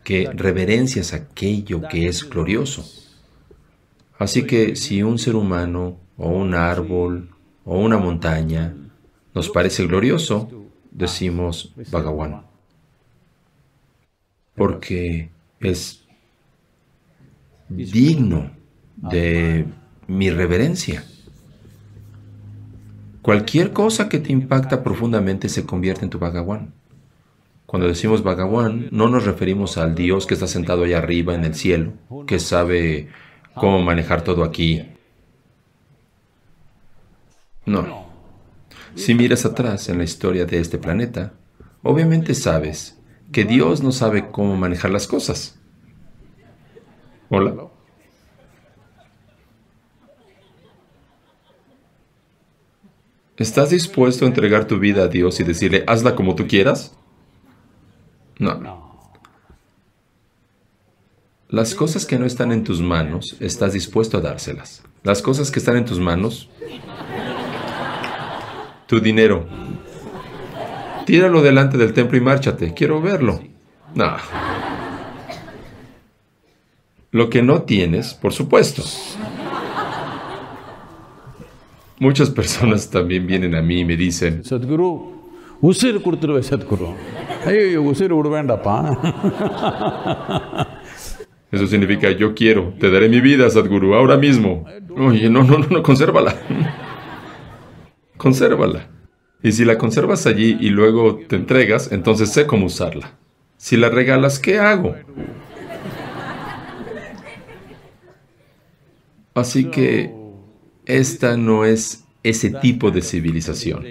que 0.04 0.28
reverencias 0.30 1.14
aquello 1.14 1.80
que 1.88 2.06
es 2.06 2.28
glorioso. 2.28 2.84
Así 4.18 4.42
que 4.42 4.76
si 4.76 5.02
un 5.02 5.18
ser 5.18 5.36
humano 5.36 5.98
o 6.18 6.28
un 6.28 6.54
árbol 6.54 7.30
o 7.64 7.78
una 7.78 7.96
montaña 7.96 8.74
nos 9.36 9.50
parece 9.50 9.86
glorioso, 9.86 10.48
decimos 10.90 11.74
Bhagawan. 11.92 12.46
Porque 14.54 15.28
es 15.60 16.06
digno 17.68 18.50
de 18.96 19.66
mi 20.06 20.30
reverencia. 20.30 21.04
Cualquier 23.20 23.74
cosa 23.74 24.08
que 24.08 24.20
te 24.20 24.32
impacta 24.32 24.82
profundamente 24.82 25.50
se 25.50 25.66
convierte 25.66 26.04
en 26.04 26.10
tu 26.10 26.18
Bhagawan. 26.18 26.72
Cuando 27.66 27.88
decimos 27.88 28.22
Bhagawan, 28.22 28.88
no 28.90 29.10
nos 29.10 29.26
referimos 29.26 29.76
al 29.76 29.94
Dios 29.94 30.24
que 30.24 30.32
está 30.32 30.46
sentado 30.46 30.84
allá 30.84 30.96
arriba 30.96 31.34
en 31.34 31.44
el 31.44 31.54
cielo, 31.54 31.92
que 32.26 32.38
sabe 32.38 33.10
cómo 33.54 33.82
manejar 33.82 34.24
todo 34.24 34.44
aquí. 34.44 34.82
No. 37.66 38.05
Si 38.96 39.14
miras 39.14 39.44
atrás 39.44 39.88
en 39.90 39.98
la 39.98 40.04
historia 40.04 40.46
de 40.46 40.58
este 40.58 40.78
planeta, 40.78 41.34
obviamente 41.82 42.34
sabes 42.34 42.98
que 43.30 43.44
Dios 43.44 43.82
no 43.82 43.92
sabe 43.92 44.30
cómo 44.30 44.56
manejar 44.56 44.90
las 44.90 45.06
cosas. 45.06 45.58
Hola. 47.28 47.68
¿Estás 53.36 53.68
dispuesto 53.68 54.24
a 54.24 54.28
entregar 54.28 54.66
tu 54.66 54.78
vida 54.78 55.02
a 55.04 55.08
Dios 55.08 55.40
y 55.40 55.44
decirle, 55.44 55.84
hazla 55.86 56.16
como 56.16 56.34
tú 56.34 56.46
quieras? 56.46 56.96
No. 58.38 58.86
Las 61.50 61.74
cosas 61.74 62.06
que 62.06 62.18
no 62.18 62.24
están 62.24 62.50
en 62.50 62.64
tus 62.64 62.80
manos, 62.80 63.36
estás 63.40 63.74
dispuesto 63.74 64.16
a 64.16 64.20
dárselas. 64.22 64.82
Las 65.02 65.20
cosas 65.20 65.50
que 65.50 65.58
están 65.58 65.76
en 65.76 65.84
tus 65.84 66.00
manos, 66.00 66.48
tu 68.87 68.99
dinero, 68.99 69.45
tíralo 71.05 71.41
delante 71.41 71.77
del 71.77 71.93
templo 71.93 72.17
y 72.17 72.21
márchate. 72.21 72.73
Quiero 72.73 73.01
verlo. 73.01 73.41
No. 73.95 74.17
Lo 77.11 77.29
que 77.29 77.41
no 77.41 77.63
tienes, 77.63 78.13
por 78.13 78.33
supuesto. 78.33 78.83
Muchas 81.99 82.29
personas 82.29 82.89
también 82.89 83.27
vienen 83.27 83.53
a 83.53 83.61
mí 83.61 83.81
y 83.81 83.85
me 83.85 83.95
dicen, 83.95 84.43
Sadhguru, 84.43 85.21
ಉಸಿರು 85.69 85.99
ಕೊಡ್ತಿರುವೆ 86.05 86.39
ಸದ್ಗುರು 86.47 86.87
ಅಯ್ಯೋ 87.49 87.81
ಉಸಿರು 87.89 88.15
ಬಿಡಬೇಡಪ್ಪ 88.19 88.67
eso 91.55 91.65
significa 91.71 92.07
yo 92.21 92.27
quiero, 92.39 92.61
te 92.81 92.89
daré 92.93 93.07
mi 93.13 93.19
vida, 93.19 93.49
Sadhguru, 93.55 93.87
ahora 93.93 94.15
mismo. 94.25 94.51
Oye, 95.07 95.29
no, 95.29 95.41
no, 95.49 95.55
no, 95.61 95.67
no, 95.73 95.79
consérvala. 95.89 96.31
consérvala. 98.26 98.88
Y 99.40 99.52
si 99.52 99.64
la 99.64 99.78
conservas 99.78 100.26
allí 100.26 100.56
y 100.60 100.70
luego 100.70 101.20
te 101.28 101.36
entregas, 101.36 101.92
entonces 101.92 102.32
sé 102.32 102.44
cómo 102.44 102.66
usarla. 102.66 103.16
Si 103.56 103.76
la 103.76 103.88
regalas, 103.88 104.40
¿qué 104.40 104.58
hago? 104.58 104.96
Así 109.32 109.66
que 109.66 110.12
esta 110.86 111.36
no 111.36 111.64
es 111.64 112.02
ese 112.24 112.50
tipo 112.50 112.90
de 112.90 113.00
civilización. 113.00 113.84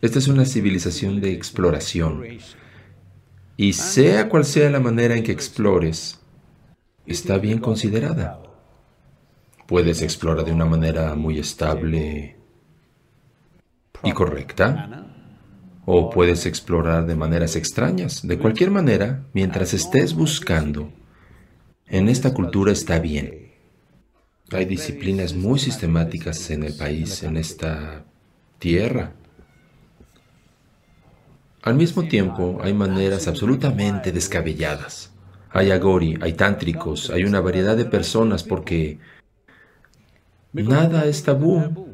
Esta 0.00 0.20
es 0.20 0.28
una 0.28 0.44
civilización 0.44 1.20
de 1.20 1.32
exploración. 1.32 2.22
Y 3.56 3.72
sea 3.72 4.28
cual 4.28 4.44
sea 4.44 4.70
la 4.70 4.78
manera 4.78 5.16
en 5.16 5.24
que 5.24 5.32
explores, 5.32 6.20
está 7.06 7.38
bien 7.38 7.58
considerada. 7.58 8.40
Puedes 9.66 10.00
explorar 10.00 10.44
de 10.44 10.52
una 10.52 10.64
manera 10.64 11.16
muy 11.16 11.40
estable 11.40 12.36
y 14.04 14.12
correcta, 14.12 15.06
o 15.86 16.10
puedes 16.10 16.46
explorar 16.46 17.06
de 17.06 17.16
maneras 17.16 17.56
extrañas. 17.56 18.26
De 18.26 18.38
cualquier 18.38 18.70
manera, 18.70 19.24
mientras 19.32 19.74
estés 19.74 20.14
buscando, 20.14 20.92
en 21.86 22.08
esta 22.08 22.32
cultura 22.32 22.72
está 22.72 22.98
bien. 22.98 23.52
Hay 24.52 24.64
disciplinas 24.64 25.34
muy 25.34 25.58
sistemáticas 25.58 26.50
en 26.50 26.64
el 26.64 26.76
país, 26.76 27.22
en 27.22 27.36
esta 27.36 28.04
tierra. 28.58 29.12
Al 31.62 31.74
mismo 31.74 32.04
tiempo, 32.04 32.58
hay 32.62 32.74
maneras 32.74 33.26
absolutamente 33.26 34.12
descabelladas. 34.12 35.10
Hay 35.50 35.70
agori, 35.70 36.18
hay 36.20 36.32
tántricos, 36.34 37.10
hay 37.10 37.24
una 37.24 37.40
variedad 37.40 37.76
de 37.76 37.84
personas 37.84 38.42
porque 38.42 38.98
nada 40.52 41.06
es 41.06 41.22
tabú 41.22 41.93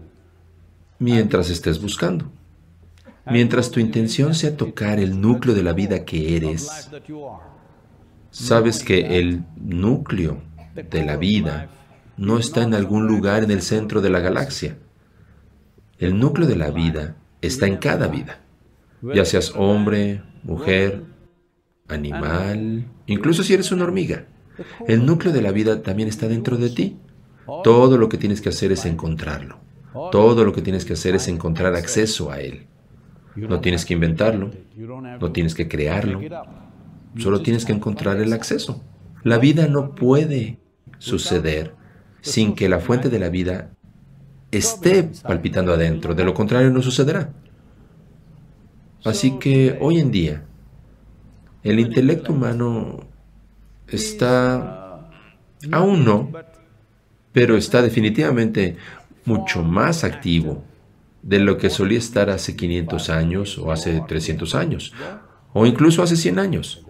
mientras 1.00 1.50
estés 1.50 1.83
buscando. 1.83 2.30
Mientras 3.26 3.71
tu 3.71 3.80
intención 3.80 4.35
sea 4.35 4.57
tocar 4.57 5.00
el 5.00 5.21
núcleo 5.21 5.54
de 5.54 5.64
la 5.64 5.73
vida 5.73 6.04
que 6.04 6.37
eres, 6.37 6.88
sabes 8.30 8.85
que 8.85 9.19
el 9.19 9.45
núcleo 9.57 10.42
de 10.90 11.04
la 11.04 11.16
vida 11.16 11.69
no 12.16 12.38
está 12.38 12.62
en 12.62 12.75
algún 12.75 13.07
lugar 13.07 13.42
en 13.42 13.50
el 13.50 13.62
centro 13.62 14.00
de 14.00 14.11
la 14.11 14.21
galaxia. 14.21 14.76
El 15.99 16.19
núcleo 16.19 16.47
de 16.47 16.57
la 16.57 16.71
vida 16.71 17.16
está 17.40 17.66
en 17.66 17.76
cada 17.76 18.09
vida, 18.09 18.40
ya 19.02 19.25
seas 19.25 19.52
hombre, 19.57 20.23
mujer, 20.42 21.02
animal, 21.88 22.87
incluso 23.07 23.42
si 23.42 23.54
eres 23.54 23.73
una 23.73 23.85
hormiga. 23.85 24.26
El 24.87 25.07
núcleo 25.07 25.33
de 25.33 25.42
la 25.42 25.52
vida 25.52 25.83
también 25.83 26.09
está 26.09 26.28
dentro 26.28 26.57
de 26.57 26.71
ti. 26.71 26.97
Todo 27.64 27.99
lo 27.99 28.09
que 28.09 28.19
tienes 28.19 28.40
que 28.40 28.50
hacer 28.50 28.73
es 28.73 28.85
encontrarlo. 28.85 29.70
Todo 29.93 30.45
lo 30.45 30.53
que 30.53 30.63
tienes 30.63 30.85
que 30.85 30.93
hacer 30.93 31.15
es 31.15 31.29
encontrar 31.29 31.75
acceso 31.75 32.31
a 32.31 32.41
él. 32.41 32.67
No 33.35 33.61
tienes 33.61 33.85
que 33.85 33.95
inventarlo, 33.95 34.51
no 35.21 35.33
tienes 35.33 35.55
que 35.55 35.69
crearlo, 35.69 36.21
solo 37.17 37.43
tienes 37.43 37.65
que 37.65 37.73
encontrar 37.73 38.21
el 38.21 38.33
acceso. 38.33 38.83
La 39.23 39.39
vida 39.39 39.67
no 39.67 39.95
puede 39.95 40.59
suceder 40.99 41.75
sin 42.21 42.55
que 42.55 42.69
la 42.69 42.81
fuente 42.81 43.09
de 43.09 43.19
la 43.19 43.29
vida 43.29 43.71
esté 44.51 45.11
palpitando 45.23 45.73
adentro, 45.73 46.15
de 46.15 46.25
lo 46.25 46.35
contrario 46.35 46.71
no 46.71 46.83
sucederá. 46.83 47.33
Así 49.05 49.39
que 49.39 49.79
hoy 49.81 49.99
en 49.99 50.11
día, 50.11 50.45
el 51.63 51.81
intelecto 51.81 52.33
humano 52.33 53.09
está, 53.89 55.11
aún 55.73 56.05
no, 56.05 56.31
pero 57.33 57.57
está 57.57 57.81
definitivamente 57.81 58.77
mucho 59.25 59.62
más 59.62 60.05
activo 60.05 60.65
de 61.23 61.39
lo 61.41 61.59
que 61.59 61.71
solía 61.71 61.99
estar 61.99 62.31
hace 62.31 62.57
500 62.57 63.11
años 63.11 63.59
o 63.59 63.73
hace 63.73 64.03
300 64.07 64.55
años, 64.55 64.95
o 65.52 65.67
incluso 65.67 66.02
hace 66.02 66.17
100 66.17 66.39
años. 66.39 66.87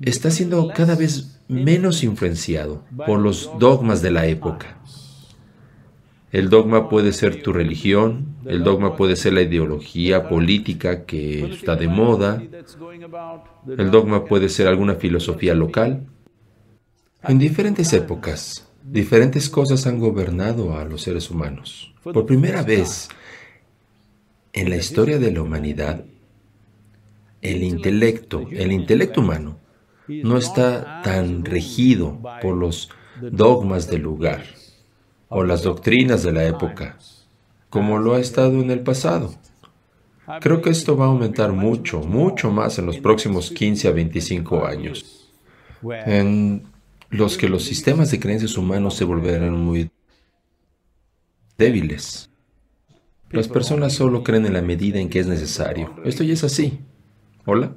Está 0.00 0.30
siendo 0.30 0.68
cada 0.74 0.94
vez 0.94 1.40
menos 1.48 2.02
influenciado 2.02 2.84
por 3.06 3.20
los 3.20 3.50
dogmas 3.58 4.00
de 4.00 4.10
la 4.10 4.26
época. 4.26 4.78
El 6.32 6.48
dogma 6.48 6.88
puede 6.88 7.12
ser 7.12 7.42
tu 7.42 7.52
religión, 7.52 8.36
el 8.46 8.62
dogma 8.62 8.96
puede 8.96 9.16
ser 9.16 9.32
la 9.32 9.42
ideología 9.42 10.28
política 10.28 11.04
que 11.04 11.44
está 11.50 11.74
de 11.74 11.88
moda, 11.88 12.40
el 13.66 13.90
dogma 13.90 14.24
puede 14.24 14.48
ser 14.48 14.68
alguna 14.68 14.94
filosofía 14.94 15.54
local. 15.54 16.06
En 17.24 17.38
diferentes 17.38 17.92
épocas, 17.92 18.69
diferentes 18.82 19.48
cosas 19.48 19.86
han 19.86 19.98
gobernado 19.98 20.76
a 20.76 20.84
los 20.84 21.02
seres 21.02 21.30
humanos. 21.30 21.94
Por 22.02 22.26
primera 22.26 22.62
vez 22.62 23.08
en 24.52 24.70
la 24.70 24.76
historia 24.76 25.18
de 25.18 25.32
la 25.32 25.42
humanidad, 25.42 26.04
el 27.42 27.62
intelecto, 27.62 28.46
el 28.50 28.72
intelecto 28.72 29.20
humano, 29.20 29.58
no 30.08 30.36
está 30.36 31.02
tan 31.02 31.44
regido 31.44 32.20
por 32.42 32.56
los 32.56 32.90
dogmas 33.20 33.88
del 33.88 34.02
lugar 34.02 34.44
o 35.28 35.44
las 35.44 35.62
doctrinas 35.62 36.22
de 36.22 36.32
la 36.32 36.44
época 36.44 36.98
como 37.70 37.98
lo 37.98 38.14
ha 38.14 38.20
estado 38.20 38.60
en 38.60 38.70
el 38.70 38.80
pasado. 38.80 39.32
Creo 40.40 40.60
que 40.60 40.70
esto 40.70 40.96
va 40.96 41.06
a 41.06 41.08
aumentar 41.08 41.52
mucho, 41.52 42.00
mucho 42.00 42.50
más 42.50 42.78
en 42.78 42.86
los 42.86 42.98
próximos 42.98 43.50
15 43.50 43.88
a 43.88 43.92
25 43.92 44.64
años, 44.64 45.28
en 45.82 46.64
los 47.10 47.36
que 47.36 47.48
los 47.48 47.64
sistemas 47.64 48.10
de 48.10 48.20
creencias 48.20 48.56
humanos 48.56 48.94
se 48.94 49.04
volverán 49.04 49.58
muy 49.58 49.90
débiles. 51.58 52.30
Las 53.30 53.48
personas 53.48 53.92
solo 53.92 54.24
creen 54.24 54.46
en 54.46 54.54
la 54.54 54.62
medida 54.62 54.98
en 54.98 55.08
que 55.08 55.20
es 55.20 55.26
necesario. 55.26 55.94
Esto 56.04 56.24
ya 56.24 56.32
es 56.32 56.44
así. 56.44 56.80
¿Hola? 57.44 57.74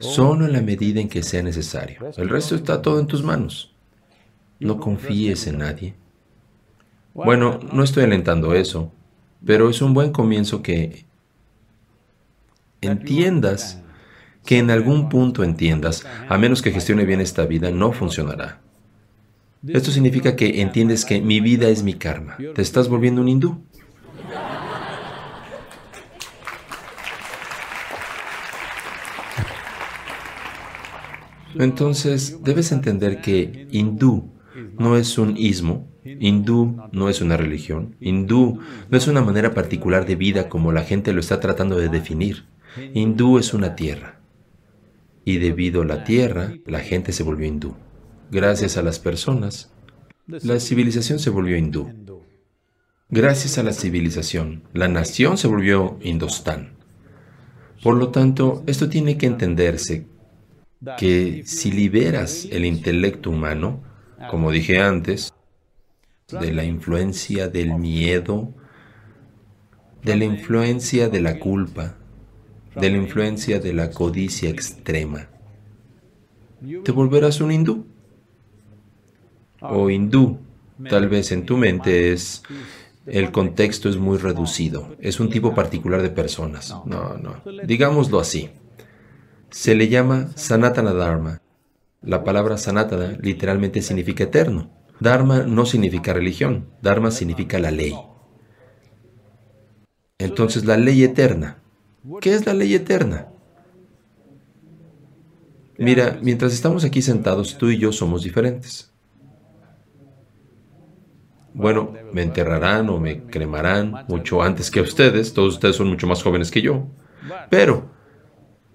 solo 0.00 0.46
en 0.46 0.52
la 0.52 0.60
medida 0.60 1.00
en 1.00 1.08
que 1.08 1.22
sea 1.22 1.42
necesario. 1.42 2.10
El 2.16 2.28
resto 2.28 2.54
está 2.54 2.82
todo 2.82 3.00
en 3.00 3.06
tus 3.06 3.22
manos. 3.22 3.74
No 4.60 4.78
confíes 4.78 5.46
en 5.46 5.58
nadie. 5.58 5.94
Bueno, 7.14 7.58
no 7.72 7.82
estoy 7.82 8.04
alentando 8.04 8.54
eso, 8.54 8.92
pero 9.44 9.68
es 9.68 9.82
un 9.82 9.94
buen 9.94 10.12
comienzo 10.12 10.62
que 10.62 11.04
entiendas, 12.80 13.82
que 14.44 14.58
en 14.58 14.70
algún 14.70 15.08
punto 15.08 15.44
entiendas, 15.44 16.06
a 16.28 16.38
menos 16.38 16.62
que 16.62 16.70
gestione 16.70 17.04
bien 17.04 17.20
esta 17.20 17.46
vida, 17.46 17.70
no 17.70 17.92
funcionará. 17.92 18.60
Esto 19.66 19.90
significa 19.90 20.36
que 20.36 20.60
entiendes 20.62 21.04
que 21.04 21.20
mi 21.20 21.40
vida 21.40 21.68
es 21.68 21.82
mi 21.82 21.94
karma. 21.94 22.36
Te 22.54 22.62
estás 22.62 22.88
volviendo 22.88 23.20
un 23.20 23.28
hindú. 23.28 23.60
Entonces, 31.58 32.44
debes 32.44 32.70
entender 32.70 33.20
que 33.20 33.66
hindú 33.72 34.30
no 34.78 34.96
es 34.96 35.18
un 35.18 35.36
ismo, 35.36 35.88
hindú 36.04 36.76
no 36.92 37.08
es 37.08 37.20
una 37.20 37.36
religión, 37.36 37.96
hindú 38.00 38.60
no 38.88 38.96
es 38.96 39.08
una 39.08 39.22
manera 39.22 39.54
particular 39.54 40.06
de 40.06 40.14
vida 40.14 40.48
como 40.48 40.72
la 40.72 40.82
gente 40.82 41.12
lo 41.12 41.20
está 41.20 41.40
tratando 41.40 41.76
de 41.76 41.88
definir. 41.88 42.44
Hindú 42.94 43.38
es 43.38 43.54
una 43.54 43.74
tierra. 43.74 44.17
Y 45.28 45.36
debido 45.36 45.82
a 45.82 45.84
la 45.84 46.04
tierra, 46.04 46.54
la 46.64 46.80
gente 46.80 47.12
se 47.12 47.22
volvió 47.22 47.46
hindú. 47.46 47.74
Gracias 48.30 48.78
a 48.78 48.82
las 48.82 48.98
personas, 48.98 49.70
la 50.26 50.58
civilización 50.58 51.18
se 51.18 51.28
volvió 51.28 51.58
hindú. 51.58 51.92
Gracias 53.10 53.58
a 53.58 53.62
la 53.62 53.74
civilización, 53.74 54.62
la 54.72 54.88
nación 54.88 55.36
se 55.36 55.46
volvió 55.46 55.98
Indostán. 56.00 56.78
Por 57.82 57.96
lo 57.96 58.08
tanto, 58.08 58.62
esto 58.66 58.88
tiene 58.88 59.18
que 59.18 59.26
entenderse 59.26 60.06
que 60.96 61.42
si 61.44 61.72
liberas 61.72 62.48
el 62.50 62.64
intelecto 62.64 63.28
humano, 63.28 63.82
como 64.30 64.50
dije 64.50 64.80
antes, 64.80 65.34
de 66.40 66.54
la 66.54 66.64
influencia 66.64 67.48
del 67.48 67.74
miedo, 67.74 68.54
de 70.02 70.16
la 70.16 70.24
influencia 70.24 71.10
de 71.10 71.20
la 71.20 71.38
culpa, 71.38 71.97
de 72.80 72.90
la 72.90 72.96
influencia 72.96 73.60
de 73.60 73.72
la 73.72 73.90
codicia 73.90 74.48
extrema, 74.48 75.28
te 76.84 76.92
volverás 76.92 77.40
un 77.40 77.52
hindú. 77.52 77.86
O 79.60 79.90
hindú, 79.90 80.38
tal 80.88 81.08
vez 81.08 81.32
en 81.32 81.44
tu 81.44 81.56
mente 81.56 82.12
es, 82.12 82.42
el 83.06 83.32
contexto 83.32 83.88
es 83.88 83.96
muy 83.96 84.18
reducido, 84.18 84.96
es 85.00 85.18
un 85.18 85.30
tipo 85.30 85.54
particular 85.54 86.02
de 86.02 86.10
personas. 86.10 86.74
No, 86.86 87.16
no, 87.16 87.42
digámoslo 87.64 88.20
así. 88.20 88.50
Se 89.50 89.74
le 89.74 89.88
llama 89.88 90.28
Sanatana 90.34 90.92
Dharma. 90.92 91.40
La 92.02 92.22
palabra 92.22 92.58
Sanatana 92.58 93.16
literalmente 93.20 93.82
significa 93.82 94.24
eterno. 94.24 94.70
Dharma 95.00 95.42
no 95.42 95.64
significa 95.64 96.12
religión, 96.12 96.68
Dharma 96.82 97.10
significa 97.10 97.58
la 97.58 97.70
ley. 97.70 97.94
Entonces, 100.18 100.64
la 100.64 100.76
ley 100.76 101.04
eterna. 101.04 101.62
¿Qué 102.20 102.34
es 102.34 102.46
la 102.46 102.54
ley 102.54 102.74
eterna? 102.74 103.28
Mira, 105.78 106.18
mientras 106.22 106.52
estamos 106.52 106.84
aquí 106.84 107.02
sentados, 107.02 107.56
tú 107.56 107.70
y 107.70 107.78
yo 107.78 107.92
somos 107.92 108.22
diferentes. 108.22 108.92
bueno, 111.58 111.92
me 112.12 112.22
enterrarán 112.22 112.88
o 112.88 113.00
me 113.00 113.24
cremarán 113.24 114.04
mucho 114.06 114.42
antes 114.42 114.70
que 114.70 114.80
ustedes, 114.80 115.34
todos 115.34 115.54
ustedes 115.54 115.74
son 115.74 115.88
mucho 115.88 116.06
más 116.06 116.22
jóvenes 116.22 116.52
que 116.52 116.62
yo. 116.62 116.86
Pero, 117.50 117.90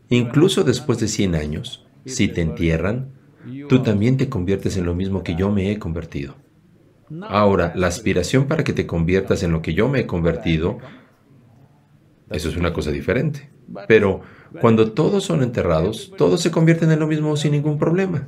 incluso 0.09 0.65
después 0.65 0.99
de 0.99 1.07
100 1.07 1.35
años, 1.35 1.85
si 2.05 2.27
te 2.27 2.41
entierran, 2.41 3.13
tú 3.69 3.81
también 3.83 4.17
te 4.17 4.27
conviertes 4.27 4.75
en 4.75 4.85
lo 4.85 4.95
mismo 4.95 5.23
que 5.23 5.35
yo 5.35 5.49
me 5.49 5.71
he 5.71 5.79
convertido. 5.79 6.35
Ahora, 7.21 7.71
la 7.75 7.87
aspiración 7.87 8.47
para 8.47 8.65
que 8.65 8.73
te 8.73 8.85
conviertas 8.85 9.43
en 9.43 9.53
lo 9.53 9.61
que 9.61 9.73
yo 9.73 9.87
me 9.87 10.01
he 10.01 10.05
convertido, 10.05 10.79
eso 12.33 12.49
es 12.49 12.57
una 12.57 12.73
cosa 12.73 12.91
diferente. 12.91 13.49
Pero 13.87 14.21
cuando 14.59 14.91
todos 14.91 15.23
son 15.23 15.43
enterrados, 15.43 16.11
todos 16.17 16.41
se 16.41 16.51
convierten 16.51 16.91
en 16.91 16.99
lo 16.99 17.07
mismo 17.07 17.35
sin 17.37 17.53
ningún 17.53 17.77
problema. 17.77 18.27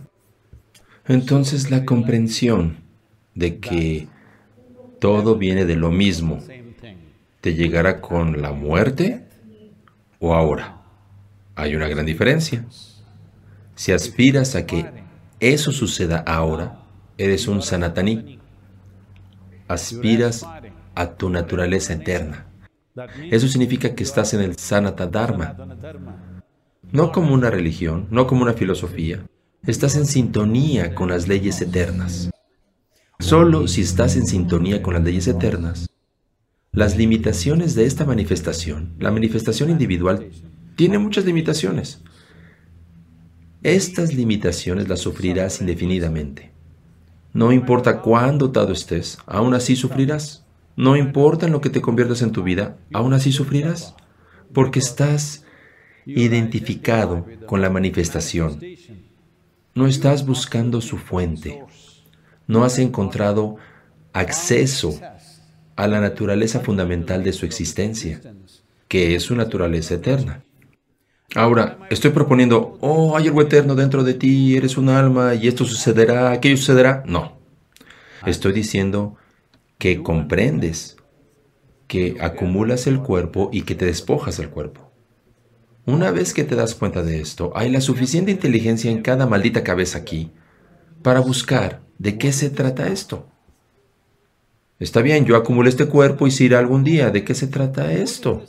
Entonces 1.08 1.70
la 1.70 1.86
comprensión 1.86 2.78
de 3.34 3.60
que 3.60 4.08
todo 5.00 5.38
viene 5.38 5.66
de 5.66 5.76
lo 5.76 5.92
mismo, 5.92 6.40
¿te 7.42 7.54
llegará 7.54 8.02
con 8.02 8.42
la 8.42 8.54
muerte 8.54 9.26
o 10.20 10.34
ahora? 10.34 10.82
Hay 11.56 11.76
una 11.76 11.88
gran 11.88 12.06
diferencia. 12.06 12.66
Si 13.76 13.92
aspiras 13.92 14.56
a 14.56 14.66
que 14.66 14.86
eso 15.40 15.72
suceda 15.72 16.24
ahora, 16.26 16.80
eres 17.18 17.48
un 17.48 17.62
sanataní. 17.62 18.40
Aspiras 19.68 20.46
a 20.96 21.12
tu 21.12 21.30
naturaleza 21.30 21.94
eterna. 21.94 22.46
Eso 23.30 23.48
significa 23.48 23.94
que 23.94 24.04
estás 24.04 24.34
en 24.34 24.42
el 24.42 24.58
Sanata 24.58 25.08
Dharma. 25.08 25.58
No 26.92 27.12
como 27.12 27.34
una 27.34 27.50
religión, 27.50 28.08
no 28.10 28.26
como 28.26 28.44
una 28.44 28.54
filosofía. 28.54 29.26
Estás 29.66 29.96
en 29.96 30.06
sintonía 30.06 30.96
con 30.96 31.10
las 31.10 31.28
leyes 31.28 31.60
eternas. 31.62 32.30
Solo 33.20 33.68
si 33.68 33.82
estás 33.82 34.16
en 34.16 34.26
sintonía 34.26 34.82
con 34.82 34.94
las 34.94 35.04
leyes 35.04 35.28
eternas, 35.28 35.90
las 36.72 36.98
limitaciones 36.98 37.74
de 37.74 37.86
esta 37.86 38.06
manifestación, 38.06 38.94
la 39.00 39.12
manifestación 39.12 39.70
individual, 39.70 40.30
tiene 40.76 40.98
muchas 40.98 41.26
limitaciones. 41.26 42.02
Estas 43.64 44.14
limitaciones 44.14 44.88
las 44.88 45.00
sufrirás 45.00 45.60
indefinidamente. 45.62 46.52
No 47.34 47.52
importa 47.52 48.02
cuán 48.02 48.38
dotado 48.38 48.72
estés, 48.72 49.18
aún 49.26 49.54
así 49.54 49.76
sufrirás. 49.76 50.45
No 50.76 50.96
importa 50.96 51.46
en 51.46 51.52
lo 51.52 51.62
que 51.62 51.70
te 51.70 51.82
conviertas 51.82 52.22
en 52.22 52.32
tu 52.32 52.44
vida, 52.44 52.78
aún 52.94 53.14
así 53.14 53.32
sufrirás. 53.32 53.96
Porque 54.54 54.80
estás 54.80 55.46
identificado 56.06 57.26
con 57.46 57.62
la 57.62 57.70
manifestación. 57.70 58.60
No 59.74 59.88
estás 59.88 60.26
buscando 60.26 60.82
su 60.82 60.98
fuente 60.98 61.64
no 62.48 62.64
has 62.64 62.80
encontrado 62.80 63.58
acceso 64.14 65.00
a 65.76 65.88
la 65.88 66.00
naturaleza 66.00 66.60
fundamental 66.60 67.24
de 67.24 67.34
su 67.34 67.46
existencia, 67.46 68.22
que 68.88 69.16
es 69.16 69.24
su 69.24 69.36
naturaleza 69.36 69.96
eterna. 69.96 70.44
Ahora, 71.34 71.80
estoy 71.90 72.12
proponiendo, 72.12 72.78
oh, 72.80 73.18
hay 73.18 73.28
algo 73.28 73.42
eterno 73.42 73.76
dentro 73.76 74.04
de 74.04 74.14
ti, 74.14 74.56
eres 74.56 74.78
un 74.78 74.90
alma 74.90 75.36
y 75.36 75.48
esto 75.48 75.66
sucederá, 75.66 76.32
aquello 76.32 76.56
sucederá. 76.56 77.04
No. 77.06 77.38
Estoy 78.26 78.54
diciendo 78.54 79.18
que 79.86 80.02
comprendes 80.02 80.98
que 81.88 82.18
acumulas 82.20 82.88
el 82.88 83.04
cuerpo 83.04 83.52
y 83.54 83.62
que 83.62 83.76
te 83.76 83.86
despojas 83.86 84.38
del 84.38 84.50
cuerpo. 84.50 84.92
Una 85.86 86.10
vez 86.10 86.34
que 86.34 86.44
te 86.44 86.56
das 86.56 86.74
cuenta 86.74 87.04
de 87.04 87.22
esto, 87.22 87.52
hay 87.54 87.70
la 87.70 87.82
suficiente 87.82 88.32
inteligencia 88.32 88.90
en 88.90 89.04
cada 89.04 89.28
maldita 89.28 89.64
cabeza 89.64 90.00
aquí 90.00 90.32
para 91.04 91.20
buscar 91.20 91.84
¿De 92.00 92.18
qué 92.18 92.32
se 92.32 92.50
trata 92.50 92.88
esto? 92.88 93.30
Está 94.80 95.04
bien, 95.04 95.24
yo 95.26 95.36
acumulé 95.36 95.70
este 95.70 95.86
cuerpo 95.86 96.26
y 96.26 96.32
se 96.32 96.46
irá 96.46 96.58
algún 96.58 96.84
día. 96.84 97.12
¿De 97.12 97.24
qué 97.24 97.36
se 97.36 97.46
trata 97.46 97.94
esto? 97.94 98.44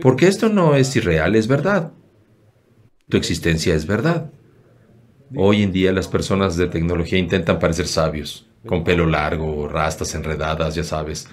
Porque 0.00 0.28
esto 0.28 0.48
no 0.48 0.76
es 0.76 0.96
irreal, 0.96 1.36
es 1.36 1.46
verdad. 1.46 1.92
Tu 3.10 3.18
existencia 3.18 3.74
es 3.74 3.86
verdad. 3.86 4.32
Hoy 5.36 5.62
en 5.62 5.72
día 5.72 5.92
las 5.92 6.08
personas 6.08 6.56
de 6.56 6.68
tecnología 6.68 7.18
intentan 7.18 7.58
parecer 7.58 7.86
sabios, 7.86 8.47
con 8.66 8.84
pelo 8.84 9.06
largo, 9.06 9.68
rastas 9.68 10.14
enredadas, 10.14 10.74
ya 10.74 10.84
sabes. 10.84 11.28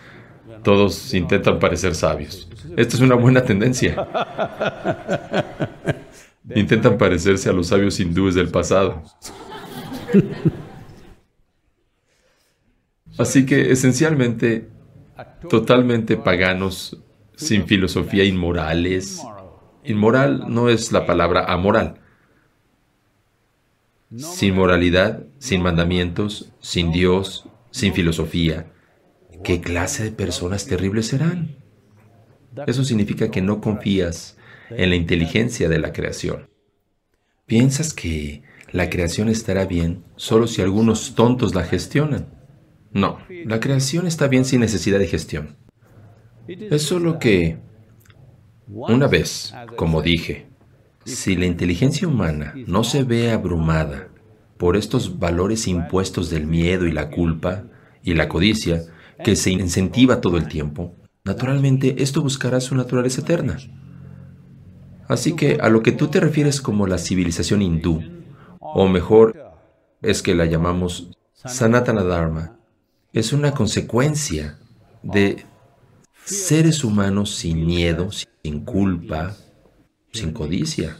Todos 0.63 1.13
intentan 1.13 1.59
parecer 1.59 1.95
sabios. 1.95 2.47
Esta 2.75 2.95
es 2.95 3.01
una 3.01 3.15
buena 3.15 3.43
tendencia. 3.43 3.95
Intentan 6.55 6.97
parecerse 6.97 7.49
a 7.49 7.53
los 7.53 7.67
sabios 7.67 7.99
hindúes 7.99 8.35
del 8.35 8.49
pasado. 8.49 9.01
Así 13.17 13.45
que 13.45 13.71
esencialmente, 13.71 14.69
totalmente 15.49 16.17
paganos, 16.17 16.97
sin 17.35 17.65
filosofía, 17.65 18.23
inmorales. 18.23 19.21
Inmoral 19.83 20.45
no 20.47 20.69
es 20.69 20.91
la 20.91 21.05
palabra 21.05 21.45
amoral. 21.45 22.01
Sin 24.17 24.55
moralidad, 24.55 25.25
sin 25.39 25.61
mandamientos, 25.61 26.51
sin 26.59 26.91
Dios, 26.91 27.49
sin 27.71 27.93
filosofía. 27.93 28.71
¿Qué 29.43 29.61
clase 29.61 30.05
de 30.05 30.11
personas 30.11 30.65
terribles 30.65 31.07
serán? 31.07 31.57
Eso 32.67 32.83
significa 32.83 33.29
que 33.29 33.41
no 33.41 33.61
confías 33.61 34.37
en 34.69 34.89
la 34.89 34.95
inteligencia 34.95 35.69
de 35.69 35.79
la 35.79 35.91
creación. 35.91 36.49
Piensas 37.45 37.93
que 37.93 38.43
la 38.71 38.89
creación 38.89 39.29
estará 39.29 39.65
bien 39.65 40.03
solo 40.15 40.47
si 40.47 40.61
algunos 40.61 41.15
tontos 41.15 41.53
la 41.53 41.63
gestionan. 41.63 42.27
No, 42.91 43.19
la 43.29 43.59
creación 43.59 44.07
está 44.07 44.27
bien 44.27 44.45
sin 44.45 44.61
necesidad 44.61 44.99
de 44.99 45.07
gestión. 45.07 45.57
Es 46.47 46.83
solo 46.83 47.19
que, 47.19 47.59
una 48.67 49.07
vez, 49.07 49.53
como 49.75 50.01
dije, 50.01 50.47
si 51.05 51.35
la 51.35 51.45
inteligencia 51.45 52.07
humana 52.07 52.53
no 52.67 52.83
se 52.83 53.03
ve 53.03 53.31
abrumada 53.31 54.09
por 54.57 54.75
estos 54.75 55.19
valores 55.19 55.67
impuestos 55.67 56.29
del 56.29 56.47
miedo 56.47 56.87
y 56.87 56.91
la 56.91 57.11
culpa 57.11 57.65
y 58.03 58.15
la 58.15 58.27
codicia 58.27 58.83
que 59.23 59.35
se 59.35 59.51
incentiva 59.51 60.21
todo 60.21 60.37
el 60.37 60.47
tiempo, 60.47 60.95
naturalmente 61.23 62.01
esto 62.01 62.21
buscará 62.21 62.59
su 62.59 62.75
naturaleza 62.75 63.21
eterna. 63.21 63.57
Así 65.07 65.33
que 65.33 65.59
a 65.61 65.69
lo 65.69 65.83
que 65.83 65.91
tú 65.91 66.07
te 66.07 66.19
refieres 66.19 66.59
como 66.61 66.87
la 66.87 66.97
civilización 66.97 67.61
hindú, 67.61 68.01
o 68.59 68.87
mejor 68.87 69.35
es 70.01 70.23
que 70.23 70.33
la 70.33 70.45
llamamos 70.45 71.11
Sanatana 71.33 72.03
Dharma, 72.03 72.57
es 73.13 73.31
una 73.31 73.51
consecuencia 73.51 74.57
de 75.03 75.45
seres 76.25 76.83
humanos 76.83 77.35
sin 77.35 77.65
miedo, 77.65 78.09
sin 78.11 78.65
culpa, 78.65 79.35
sin 80.15 80.31
codicia. 80.31 80.97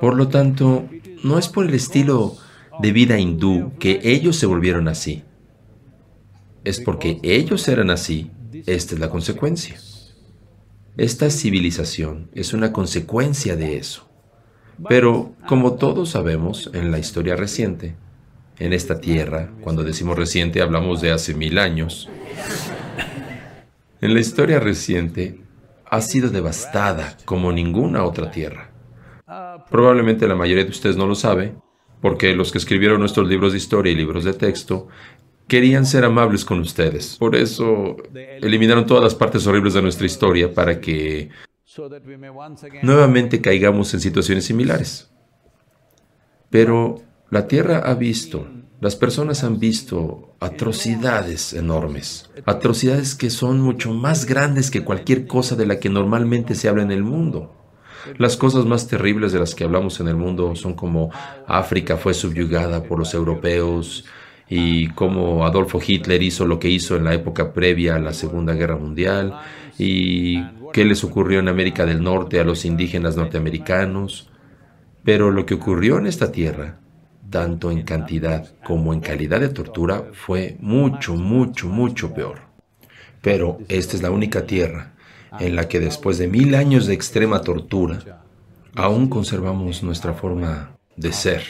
Por 0.00 0.16
lo 0.16 0.28
tanto, 0.28 0.88
no 1.22 1.38
es 1.38 1.48
por 1.48 1.66
el 1.66 1.74
estilo 1.74 2.36
de 2.80 2.92
vida 2.92 3.18
hindú 3.18 3.72
que 3.78 4.00
ellos 4.02 4.36
se 4.36 4.46
volvieron 4.46 4.88
así. 4.88 5.22
Es 6.64 6.80
porque 6.80 7.20
ellos 7.22 7.68
eran 7.68 7.90
así. 7.90 8.30
Esta 8.66 8.94
es 8.94 9.00
la 9.00 9.10
consecuencia. 9.10 9.76
Esta 10.96 11.28
civilización 11.28 12.30
es 12.34 12.54
una 12.54 12.72
consecuencia 12.72 13.56
de 13.56 13.76
eso. 13.76 14.08
Pero, 14.88 15.34
como 15.46 15.74
todos 15.74 16.10
sabemos, 16.10 16.70
en 16.72 16.90
la 16.90 16.98
historia 16.98 17.36
reciente, 17.36 17.94
en 18.58 18.72
esta 18.72 19.00
tierra, 19.00 19.52
cuando 19.60 19.82
decimos 19.82 20.16
reciente 20.16 20.62
hablamos 20.62 21.00
de 21.00 21.10
hace 21.10 21.34
mil 21.34 21.58
años, 21.58 22.08
en 24.04 24.12
la 24.12 24.20
historia 24.20 24.60
reciente 24.60 25.40
ha 25.86 26.02
sido 26.02 26.28
devastada 26.28 27.16
como 27.24 27.50
ninguna 27.52 28.04
otra 28.04 28.30
tierra. 28.30 28.70
Probablemente 29.70 30.28
la 30.28 30.34
mayoría 30.34 30.64
de 30.64 30.68
ustedes 30.68 30.98
no 30.98 31.06
lo 31.06 31.14
sabe, 31.14 31.54
porque 32.02 32.34
los 32.34 32.52
que 32.52 32.58
escribieron 32.58 33.00
nuestros 33.00 33.26
libros 33.26 33.52
de 33.52 33.58
historia 33.58 33.92
y 33.92 33.96
libros 33.96 34.24
de 34.24 34.34
texto 34.34 34.88
querían 35.48 35.86
ser 35.86 36.04
amables 36.04 36.44
con 36.44 36.60
ustedes. 36.60 37.16
Por 37.16 37.34
eso 37.34 37.96
eliminaron 38.14 38.84
todas 38.84 39.02
las 39.02 39.14
partes 39.14 39.46
horribles 39.46 39.72
de 39.72 39.80
nuestra 39.80 40.04
historia 40.04 40.52
para 40.52 40.82
que 40.82 41.30
nuevamente 42.82 43.40
caigamos 43.40 43.94
en 43.94 44.00
situaciones 44.00 44.44
similares. 44.44 45.10
Pero 46.50 47.00
la 47.30 47.48
Tierra 47.48 47.78
ha 47.78 47.94
visto, 47.94 48.46
las 48.80 48.96
personas 48.96 49.44
han 49.44 49.60
visto 49.60 50.34
atrocidades 50.40 51.52
enormes, 51.52 52.30
atrocidades 52.44 53.14
que 53.14 53.30
son 53.30 53.60
mucho 53.60 53.92
más 53.92 54.26
grandes 54.26 54.70
que 54.70 54.84
cualquier 54.84 55.26
cosa 55.26 55.56
de 55.56 55.66
la 55.66 55.78
que 55.78 55.88
normalmente 55.88 56.54
se 56.54 56.68
habla 56.68 56.82
en 56.82 56.90
el 56.90 57.02
mundo. 57.02 57.54
Las 58.18 58.36
cosas 58.36 58.66
más 58.66 58.86
terribles 58.86 59.32
de 59.32 59.38
las 59.38 59.54
que 59.54 59.64
hablamos 59.64 60.00
en 60.00 60.08
el 60.08 60.16
mundo 60.16 60.54
son 60.56 60.74
como 60.74 61.10
África 61.46 61.96
fue 61.96 62.12
subyugada 62.12 62.82
por 62.82 62.98
los 62.98 63.14
europeos 63.14 64.04
y 64.48 64.88
cómo 64.88 65.46
Adolfo 65.46 65.80
Hitler 65.84 66.22
hizo 66.22 66.44
lo 66.44 66.58
que 66.58 66.68
hizo 66.68 66.96
en 66.96 67.04
la 67.04 67.14
época 67.14 67.54
previa 67.54 67.96
a 67.96 68.00
la 68.00 68.12
Segunda 68.12 68.52
Guerra 68.52 68.76
Mundial 68.76 69.38
y 69.78 70.44
qué 70.72 70.84
les 70.84 71.02
ocurrió 71.04 71.38
en 71.38 71.48
América 71.48 71.86
del 71.86 72.02
Norte 72.02 72.40
a 72.40 72.44
los 72.44 72.66
indígenas 72.66 73.16
norteamericanos, 73.16 74.28
pero 75.02 75.30
lo 75.30 75.46
que 75.46 75.54
ocurrió 75.54 75.96
en 75.96 76.06
esta 76.06 76.30
tierra 76.30 76.80
tanto 77.30 77.70
en 77.70 77.82
cantidad 77.82 78.52
como 78.64 78.92
en 78.92 79.00
calidad 79.00 79.40
de 79.40 79.48
tortura, 79.48 80.04
fue 80.12 80.56
mucho, 80.60 81.14
mucho, 81.14 81.68
mucho 81.68 82.14
peor. 82.14 82.40
Pero 83.20 83.58
esta 83.68 83.96
es 83.96 84.02
la 84.02 84.10
única 84.10 84.46
tierra 84.46 84.94
en 85.40 85.56
la 85.56 85.68
que 85.68 85.80
después 85.80 86.18
de 86.18 86.28
mil 86.28 86.54
años 86.54 86.86
de 86.86 86.94
extrema 86.94 87.40
tortura, 87.40 88.22
aún 88.74 89.08
conservamos 89.08 89.82
nuestra 89.82 90.14
forma 90.14 90.76
de 90.96 91.12
ser. 91.12 91.42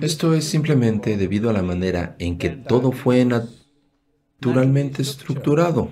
Esto 0.00 0.34
es 0.34 0.44
simplemente 0.44 1.16
debido 1.16 1.50
a 1.50 1.52
la 1.52 1.62
manera 1.62 2.16
en 2.18 2.36
que 2.36 2.50
todo 2.50 2.90
fue 2.92 3.24
naturalmente 3.24 5.02
estructurado, 5.02 5.90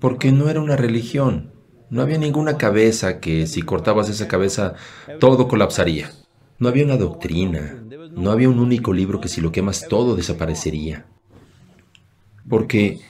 porque 0.00 0.32
no 0.32 0.48
era 0.48 0.60
una 0.60 0.76
religión. 0.76 1.51
No 1.92 2.00
había 2.00 2.16
ninguna 2.16 2.56
cabeza 2.56 3.20
que 3.20 3.46
si 3.46 3.60
cortabas 3.60 4.08
esa 4.08 4.26
cabeza 4.26 4.76
todo 5.20 5.46
colapsaría. 5.46 6.10
No 6.58 6.70
había 6.70 6.86
una 6.86 6.96
doctrina, 6.96 7.84
no 8.12 8.30
había 8.30 8.48
un 8.48 8.60
único 8.60 8.94
libro 8.94 9.20
que 9.20 9.28
si 9.28 9.42
lo 9.42 9.52
quemas 9.52 9.86
todo 9.90 10.16
desaparecería. 10.16 11.04
Porque 12.48 13.00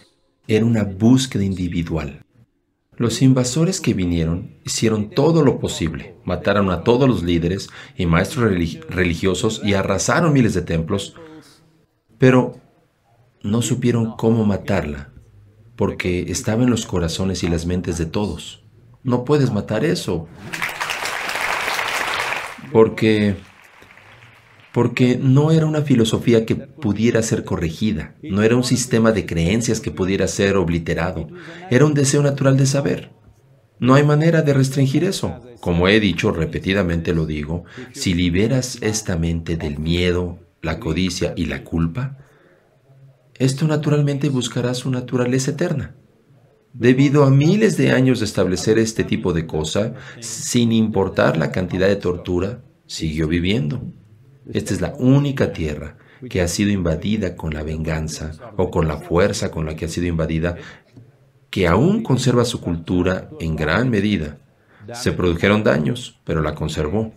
era 0.49 0.67
una 0.67 0.83
búsqueda 0.83 1.45
individual. 1.45 2.25
Los 2.97 3.23
invasores 3.23 3.81
que 3.81 3.95
vinieron 3.95 4.57
hicieron 4.65 5.11
todo 5.11 5.45
lo 5.45 5.61
posible, 5.61 6.17
mataron 6.25 6.69
a 6.73 6.83
todos 6.83 7.09
los 7.09 7.23
líderes 7.23 7.69
y 7.97 8.07
maestros 8.07 8.51
relig- 8.51 8.85
religiosos 8.89 9.61
y 9.63 9.75
arrasaron 9.75 10.33
miles 10.33 10.55
de 10.55 10.63
templos, 10.63 11.15
pero 12.19 12.57
no 13.45 13.63
supieron 13.63 14.17
cómo 14.17 14.45
matarla, 14.45 15.13
porque 15.77 16.33
estaba 16.33 16.65
en 16.65 16.71
los 16.71 16.85
corazones 16.85 17.45
y 17.45 17.49
las 17.49 17.65
mentes 17.65 17.97
de 17.97 18.07
todos. 18.07 18.62
No 19.03 19.25
puedes 19.25 19.53
matar 19.53 19.85
eso, 19.85 20.29
porque 22.73 23.37
porque 24.73 25.19
no 25.21 25.51
era 25.51 25.67
una 25.67 25.83
filosofía 25.83 26.47
que 26.47 26.57
pudiera 26.57 27.23
ser 27.23 27.45
corregida, 27.45 28.15
no 28.23 28.43
era 28.43 28.57
un 28.57 28.65
sistema 28.65 29.13
de 29.13 29.27
creencias 29.27 29.81
que 29.81 29.91
pudiera 29.91 30.27
ser 30.27 30.57
obliterado, 30.57 31.29
era 31.71 31.85
un 31.85 31.93
deseo 31.93 32.23
natural 32.23 32.57
de 32.57 32.67
saber. 32.67 33.11
No 33.79 33.95
hay 33.95 34.05
manera 34.05 34.43
de 34.43 34.55
restringir 34.55 35.05
eso. 35.05 35.41
Como 35.61 35.89
he 35.89 36.01
dicho 36.01 36.31
repetidamente 36.31 37.13
lo 37.13 37.27
digo, 37.27 37.65
si 37.93 38.15
liberas 38.15 38.79
esta 38.81 39.17
mente 39.19 39.57
del 39.57 39.79
miedo, 39.79 40.39
la 40.63 40.79
codicia 40.79 41.35
y 41.37 41.47
la 41.47 41.65
culpa, 41.65 42.17
esto 43.39 43.67
naturalmente 43.67 44.29
buscará 44.29 44.73
su 44.73 44.91
naturaleza 44.91 45.51
eterna. 45.51 45.97
Debido 46.75 47.25
a 47.25 47.31
miles 47.31 47.77
de 47.77 47.91
años 47.91 48.21
de 48.21 48.25
establecer 48.25 48.79
este 48.79 49.05
tipo 49.05 49.33
de 49.33 49.47
cosa, 49.47 49.95
sin 50.21 50.73
importar 50.73 51.37
la 51.37 51.53
cantidad 51.53 51.87
de 51.87 51.97
tortura, 51.97 52.63
siguió 52.87 53.29
viviendo. 53.29 53.83
Esta 54.51 54.73
es 54.73 54.81
la 54.81 54.95
única 54.99 55.53
tierra 55.53 55.97
que 56.29 56.41
ha 56.41 56.49
sido 56.49 56.71
invadida 56.71 57.37
con 57.37 57.53
la 57.53 57.63
venganza 57.63 58.33
o 58.57 58.71
con 58.71 58.89
la 58.89 58.97
fuerza 58.97 59.51
con 59.51 59.67
la 59.67 59.77
que 59.77 59.85
ha 59.85 59.89
sido 59.89 60.07
invadida, 60.07 60.57
que 61.51 61.67
aún 61.69 62.03
conserva 62.03 62.45
su 62.45 62.61
cultura 62.61 63.29
en 63.41 63.57
gran 63.57 63.91
medida. 63.91 64.39
Se 64.95 65.13
produjeron 65.13 65.63
daños, 65.63 66.21
pero 66.25 66.41
la 66.41 66.55
conservó, 66.55 67.13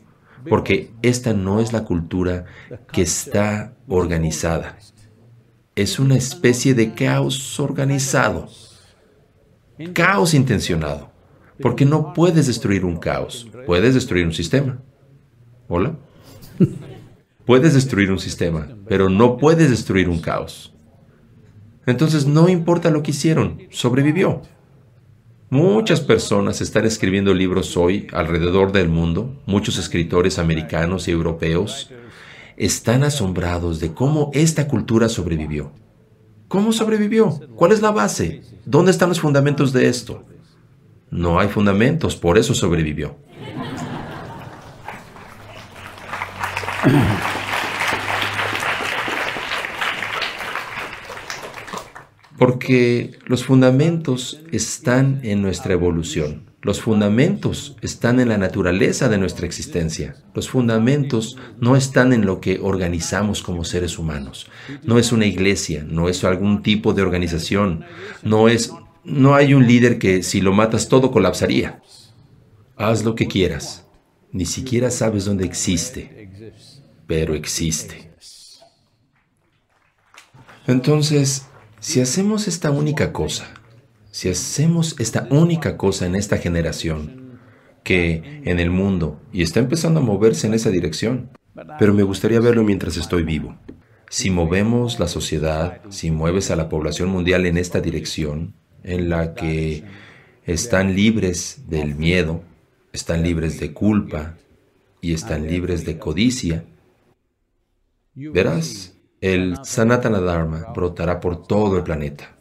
porque 0.50 0.91
esta 1.02 1.34
no 1.34 1.62
es 1.62 1.72
la 1.72 1.84
cultura 1.84 2.46
que 2.91 3.02
está 3.02 3.74
organizada. 3.88 4.78
Es 5.76 6.00
una 6.00 6.15
especie 6.15 6.74
de 6.74 6.94
caos 6.94 7.60
organizado, 7.60 8.50
caos 9.94 10.34
intencionado, 10.34 11.12
porque 11.62 11.86
no 11.86 12.14
puedes 12.14 12.48
destruir 12.48 12.86
un 12.86 12.98
caos, 12.98 13.48
puedes 13.66 13.94
destruir 13.94 14.26
un 14.26 14.34
sistema. 14.34 14.82
¿Hola? 15.68 15.96
Puedes 17.46 17.74
destruir 17.76 18.12
un 18.12 18.20
sistema, 18.20 18.68
pero 18.88 19.10
no 19.10 19.38
puedes 19.38 19.70
destruir 19.70 20.10
un 20.10 20.20
caos. 20.20 20.74
Entonces 21.86 22.26
no 22.26 22.50
importa 22.50 22.90
lo 22.90 23.04
que 23.04 23.12
hicieron, 23.12 23.60
sobrevivió. 23.70 24.42
Muchas 25.52 26.02
personas 26.02 26.60
están 26.62 26.86
escribiendo 26.86 27.34
libros 27.34 27.78
hoy 27.78 28.08
alrededor 28.14 28.72
del 28.72 28.90
mundo, 28.90 29.40
muchos 29.46 29.78
escritores 29.78 30.40
americanos 30.40 31.08
y 31.08 31.12
europeos 31.12 31.92
están 32.58 33.04
asombrados 33.04 33.80
de 33.80 33.94
cómo 33.94 34.32
esta 34.34 34.68
cultura 34.68 35.10
sobrevivió. 35.10 35.72
¿Cómo 36.48 36.72
sobrevivió? 36.72 37.32
¿Cuál 37.56 37.72
es 37.72 37.82
la 37.82 37.92
base? 37.92 38.42
¿Dónde 38.66 38.92
están 38.92 39.10
los 39.10 39.20
fundamentos 39.20 39.74
de 39.74 39.88
esto? 39.88 40.24
No 41.10 41.40
hay 41.40 41.48
fundamentos, 41.48 42.16
por 42.16 42.38
eso 42.38 42.54
sobrevivió. 42.54 43.16
Porque 52.38 53.18
los 53.26 53.44
fundamentos 53.44 54.42
están 54.52 55.22
en 55.24 55.42
nuestra 55.42 55.74
evolución. 55.74 56.44
Los 56.65 56.82
fundamentos 56.82 57.78
están 57.84 58.19
en 58.19 58.28
la 58.28 58.39
naturaleza 58.39 59.08
de 59.08 59.19
nuestra 59.19 59.45
existencia. 59.45 60.15
Los 60.34 60.49
fundamentos 60.49 61.38
no 61.60 61.75
están 61.75 62.12
en 62.12 62.25
lo 62.25 62.41
que 62.41 62.60
organizamos 62.60 63.43
como 63.43 63.63
seres 63.63 63.99
humanos. 63.99 64.47
No 64.82 64.97
es 64.97 65.12
una 65.12 65.28
iglesia, 65.28 65.86
no 65.88 66.10
es 66.10 66.23
algún 66.23 66.63
tipo 66.63 66.95
de 66.95 67.04
organización, 67.04 67.86
no 68.23 68.49
es 68.49 68.73
no 69.04 69.36
hay 69.36 69.54
un 69.54 69.67
líder 69.67 69.99
que 69.99 70.23
si 70.23 70.41
lo 70.41 70.54
matas 70.54 70.89
todo 70.89 71.12
colapsaría. 71.12 71.84
Haz 72.75 73.06
lo 73.06 73.13
que 73.13 73.28
quieras. 73.28 73.86
Ni 74.32 74.47
siquiera 74.47 74.89
sabes 74.89 75.25
dónde 75.25 75.45
existe, 75.45 76.32
pero 77.06 77.36
existe. 77.36 78.12
Entonces, 80.65 81.45
si 81.80 82.01
hacemos 82.01 82.47
esta 82.47 82.71
única 82.71 83.13
cosa, 83.13 83.54
si 84.15 84.30
hacemos 84.30 84.95
esta 84.97 85.28
única 85.30 85.75
cosa 85.75 86.06
en 86.06 86.15
esta 86.15 86.38
generación, 86.38 87.38
que 87.84 88.41
en 88.45 88.62
el 88.62 88.69
mundo, 88.69 89.19
y 89.34 89.43
está 89.43 89.60
empezando 89.60 89.99
a 89.99 90.04
moverse 90.04 90.47
en 90.47 90.54
esa 90.54 90.69
dirección, 90.69 91.32
pero 91.78 91.93
me 91.93 92.04
gustaría 92.04 92.39
verlo 92.39 92.63
mientras 92.63 92.95
estoy 92.95 93.23
vivo. 93.23 93.58
Si 94.10 94.32
movemos 94.32 95.01
la 95.01 95.10
sociedad, 95.10 95.82
si 95.89 96.12
mueves 96.12 96.49
a 96.49 96.56
la 96.56 96.69
población 96.69 97.10
mundial 97.10 97.45
en 97.45 97.58
esta 97.58 97.82
dirección, 97.82 98.54
en 98.84 99.10
la 99.10 99.34
que 99.34 99.84
están 100.45 100.95
libres 100.95 101.63
del 101.67 101.95
miedo, 101.95 102.41
están 102.93 103.21
libres 103.21 103.60
de 103.60 103.73
culpa 103.73 104.38
y 105.01 105.12
están 105.12 105.45
libres 105.45 105.86
de 105.86 105.99
codicia, 105.99 106.63
verás, 108.15 108.95
el 109.19 109.58
Sanatana 109.65 110.21
Dharma 110.21 110.67
brotará 110.73 111.19
por 111.19 111.45
todo 111.45 111.75
el 111.75 111.84
planeta. 111.84 112.35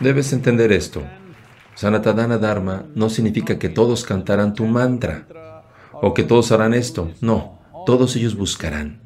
Debes 0.00 0.32
entender 0.32 0.72
esto. 0.72 1.02
Sanatana 1.74 2.38
Dharma 2.38 2.86
no 2.94 3.10
significa 3.10 3.58
que 3.58 3.68
todos 3.68 4.04
cantarán 4.04 4.54
tu 4.54 4.64
mantra 4.64 5.26
o 5.92 6.14
que 6.14 6.22
todos 6.22 6.52
harán 6.52 6.72
esto. 6.72 7.10
No, 7.20 7.58
todos 7.84 8.16
ellos 8.16 8.34
buscarán. 8.34 9.02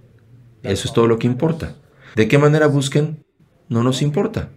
Eso 0.62 0.87
es 0.87 0.94
todo 0.94 1.09
lo 1.09 1.18
que 1.18 1.26
importa. 1.26 1.74
¿De 2.14 2.28
qué 2.28 2.38
manera 2.38 2.68
busquen? 2.68 3.24
No 3.68 3.83
nos 3.83 4.02
importa. 4.02 4.50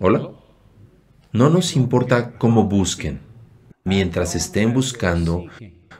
¿Hola? 0.00 0.30
No 1.32 1.48
nos 1.48 1.76
importa 1.76 2.32
cómo 2.38 2.64
busquen, 2.64 3.20
mientras 3.84 4.34
estén 4.34 4.74
buscando 4.74 5.44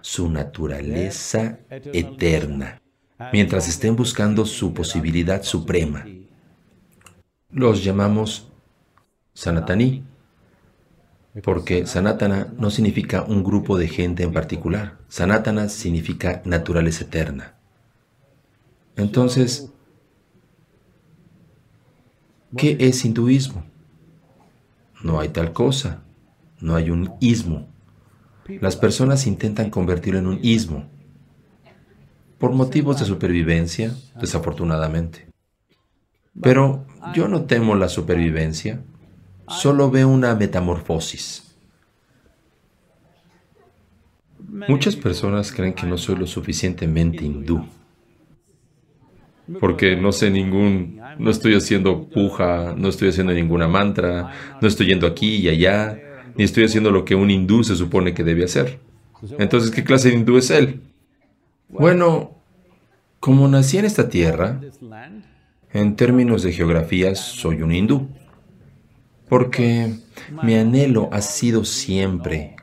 su 0.01 0.29
naturaleza 0.29 1.61
eterna, 1.71 2.83
mientras 3.33 3.69
estén 3.69 3.95
buscando 3.95 4.45
su 4.45 4.75
posibilidad 4.75 5.43
suprema. 5.43 6.05
Los 7.51 7.85
llamamos 7.85 8.51
Sanatani, 9.37 10.03
porque 11.43 11.87
Sanatana 11.87 12.55
no 12.57 12.71
significa 12.71 13.23
un 13.23 13.45
grupo 13.45 13.77
de 13.77 13.87
gente 13.87 14.23
en 14.23 14.33
particular. 14.33 14.97
Sanatana 15.09 15.69
significa 15.69 16.41
naturaleza 16.47 17.05
eterna. 17.05 17.55
Entonces, 18.97 19.71
¿qué 22.57 22.79
es 22.81 23.05
hinduismo? 23.05 23.63
No 25.03 25.21
hay 25.21 25.29
tal 25.29 25.53
cosa. 25.53 26.03
No 26.59 26.75
hay 26.75 26.89
un 26.89 27.13
ismo. 27.21 27.69
Las 28.49 28.77
personas 28.77 29.27
intentan 29.27 29.69
convertirlo 29.69 30.19
en 30.19 30.29
un 30.29 30.39
ismo 30.43 30.89
por 32.39 32.53
motivos 32.53 33.01
de 33.01 33.05
supervivencia, 33.05 33.95
desafortunadamente. 34.19 35.29
Pero 36.41 36.87
yo 37.15 37.29
no 37.29 37.45
temo 37.45 37.75
la 37.75 37.91
supervivencia, 37.91 38.81
solo 39.49 39.91
veo 39.91 40.09
una 40.09 40.35
metamorfosis. 40.35 41.43
Muchas 44.69 44.97
personas 44.97 45.53
creen 45.53 45.75
que 45.75 45.87
no 45.87 45.99
soy 45.99 46.17
lo 46.17 46.27
suficientemente 46.27 47.25
hindú, 47.25 47.67
porque 49.61 49.97
no 49.97 50.13
sé 50.13 50.31
ningún, 50.31 51.01
no 51.19 51.31
estoy 51.31 51.55
haciendo 51.55 52.09
puja, 52.09 52.75
no 52.77 52.89
estoy 52.89 53.09
haciendo 53.09 53.33
ninguna 53.33 53.69
mantra, 53.69 54.31
no 54.61 54.69
estoy 54.69 54.87
yendo 54.87 55.07
aquí 55.07 55.37
y 55.37 55.49
allá, 55.49 56.01
ni 56.37 56.45
estoy 56.45 56.65
haciendo 56.65 56.91
lo 56.91 57.05
que 57.05 57.15
un 57.15 57.31
hindú 57.31 57.65
se 57.65 57.77
supone 57.77 58.15
que 58.15 58.25
debe 58.25 58.45
hacer. 58.45 58.79
Entonces, 59.39 59.71
¿qué 59.71 59.85
clase 59.85 60.11
de 60.11 60.17
hindú 60.17 60.37
es 60.37 60.51
él? 60.51 60.81
Bueno, 61.69 62.33
como 63.21 63.49
nací 63.49 63.79
en 63.79 63.85
esta 63.85 64.09
tierra, 64.09 64.61
en 65.73 65.97
términos 65.97 66.43
de 66.43 66.53
geografía 66.53 67.15
soy 67.15 67.63
un 67.63 67.73
hindú, 67.73 68.09
porque 69.29 69.95
mi 70.43 70.55
anhelo 70.55 71.09
ha 71.13 71.21
sido 71.21 71.65
siempre 71.65 72.57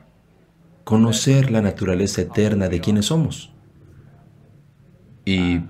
conocer 0.84 1.50
la 1.50 1.62
naturaleza 1.62 2.22
eterna 2.22 2.68
de 2.68 2.80
quienes 2.80 3.06
somos. 3.06 3.52
Y 5.24 5.60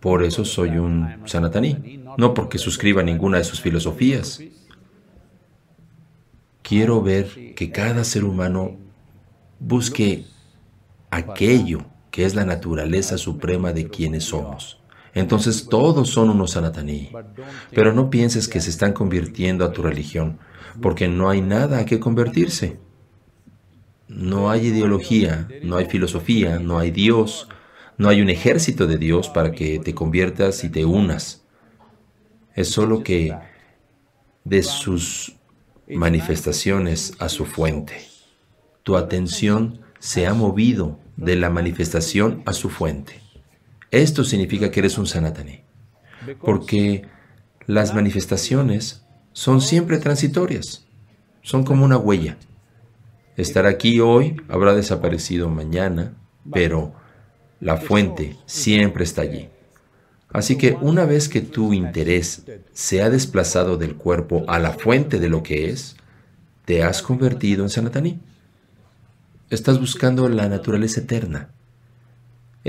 por 0.00 0.24
eso 0.24 0.44
soy 0.44 0.78
un 0.78 1.22
sanataní, 1.26 2.02
no 2.16 2.34
porque 2.34 2.58
suscriba 2.58 3.02
ninguna 3.02 3.38
de 3.38 3.44
sus 3.44 3.60
filosofías. 3.60 4.40
Quiero 6.62 7.02
ver 7.02 7.54
que 7.54 7.70
cada 7.70 8.04
ser 8.04 8.24
humano 8.24 8.76
busque 9.58 10.24
aquello 11.10 11.84
que 12.10 12.24
es 12.24 12.34
la 12.34 12.44
naturaleza 12.44 13.18
suprema 13.18 13.72
de 13.72 13.88
quienes 13.88 14.24
somos. 14.24 14.77
Entonces 15.18 15.66
todos 15.68 16.10
son 16.10 16.30
unos 16.30 16.52
sanataní. 16.52 17.10
Pero 17.72 17.92
no 17.92 18.08
pienses 18.08 18.46
que 18.46 18.60
se 18.60 18.70
están 18.70 18.92
convirtiendo 18.92 19.64
a 19.64 19.72
tu 19.72 19.82
religión, 19.82 20.38
porque 20.80 21.08
no 21.08 21.28
hay 21.28 21.40
nada 21.40 21.78
a 21.78 21.84
que 21.84 21.98
convertirse. 21.98 22.78
No 24.06 24.48
hay 24.48 24.68
ideología, 24.68 25.48
no 25.64 25.76
hay 25.76 25.86
filosofía, 25.86 26.60
no 26.60 26.78
hay 26.78 26.92
Dios, 26.92 27.48
no 27.96 28.08
hay 28.08 28.22
un 28.22 28.30
ejército 28.30 28.86
de 28.86 28.96
Dios 28.96 29.28
para 29.28 29.50
que 29.50 29.80
te 29.80 29.92
conviertas 29.92 30.62
y 30.62 30.68
te 30.68 30.84
unas. 30.84 31.44
Es 32.54 32.70
solo 32.70 33.02
que 33.02 33.36
de 34.44 34.62
sus 34.62 35.34
manifestaciones 35.88 37.14
a 37.18 37.28
su 37.28 37.44
fuente. 37.44 37.94
Tu 38.84 38.96
atención 38.96 39.80
se 39.98 40.28
ha 40.28 40.32
movido 40.32 41.00
de 41.16 41.34
la 41.34 41.50
manifestación 41.50 42.42
a 42.46 42.52
su 42.52 42.70
fuente. 42.70 43.27
Esto 43.90 44.24
significa 44.24 44.70
que 44.70 44.80
eres 44.80 44.98
un 44.98 45.06
sanatani, 45.06 45.60
porque 46.40 47.06
las 47.66 47.94
manifestaciones 47.94 49.04
son 49.32 49.60
siempre 49.60 49.98
transitorias, 49.98 50.86
son 51.42 51.64
como 51.64 51.84
una 51.84 51.96
huella. 51.96 52.36
Estar 53.36 53.66
aquí 53.66 54.00
hoy 54.00 54.36
habrá 54.48 54.74
desaparecido 54.74 55.48
mañana, 55.48 56.14
pero 56.52 56.92
la 57.60 57.76
fuente 57.76 58.36
siempre 58.46 59.04
está 59.04 59.22
allí. 59.22 59.48
Así 60.30 60.56
que 60.56 60.76
una 60.80 61.04
vez 61.06 61.28
que 61.28 61.40
tu 61.40 61.72
interés 61.72 62.44
se 62.72 63.00
ha 63.02 63.08
desplazado 63.08 63.78
del 63.78 63.96
cuerpo 63.96 64.44
a 64.48 64.58
la 64.58 64.72
fuente 64.72 65.18
de 65.18 65.28
lo 65.28 65.42
que 65.42 65.70
es, 65.70 65.96
te 66.66 66.82
has 66.82 67.00
convertido 67.00 67.62
en 67.62 67.70
Sanatani. 67.70 68.20
Estás 69.48 69.80
buscando 69.80 70.28
la 70.28 70.48
naturaleza 70.48 71.00
eterna. 71.00 71.50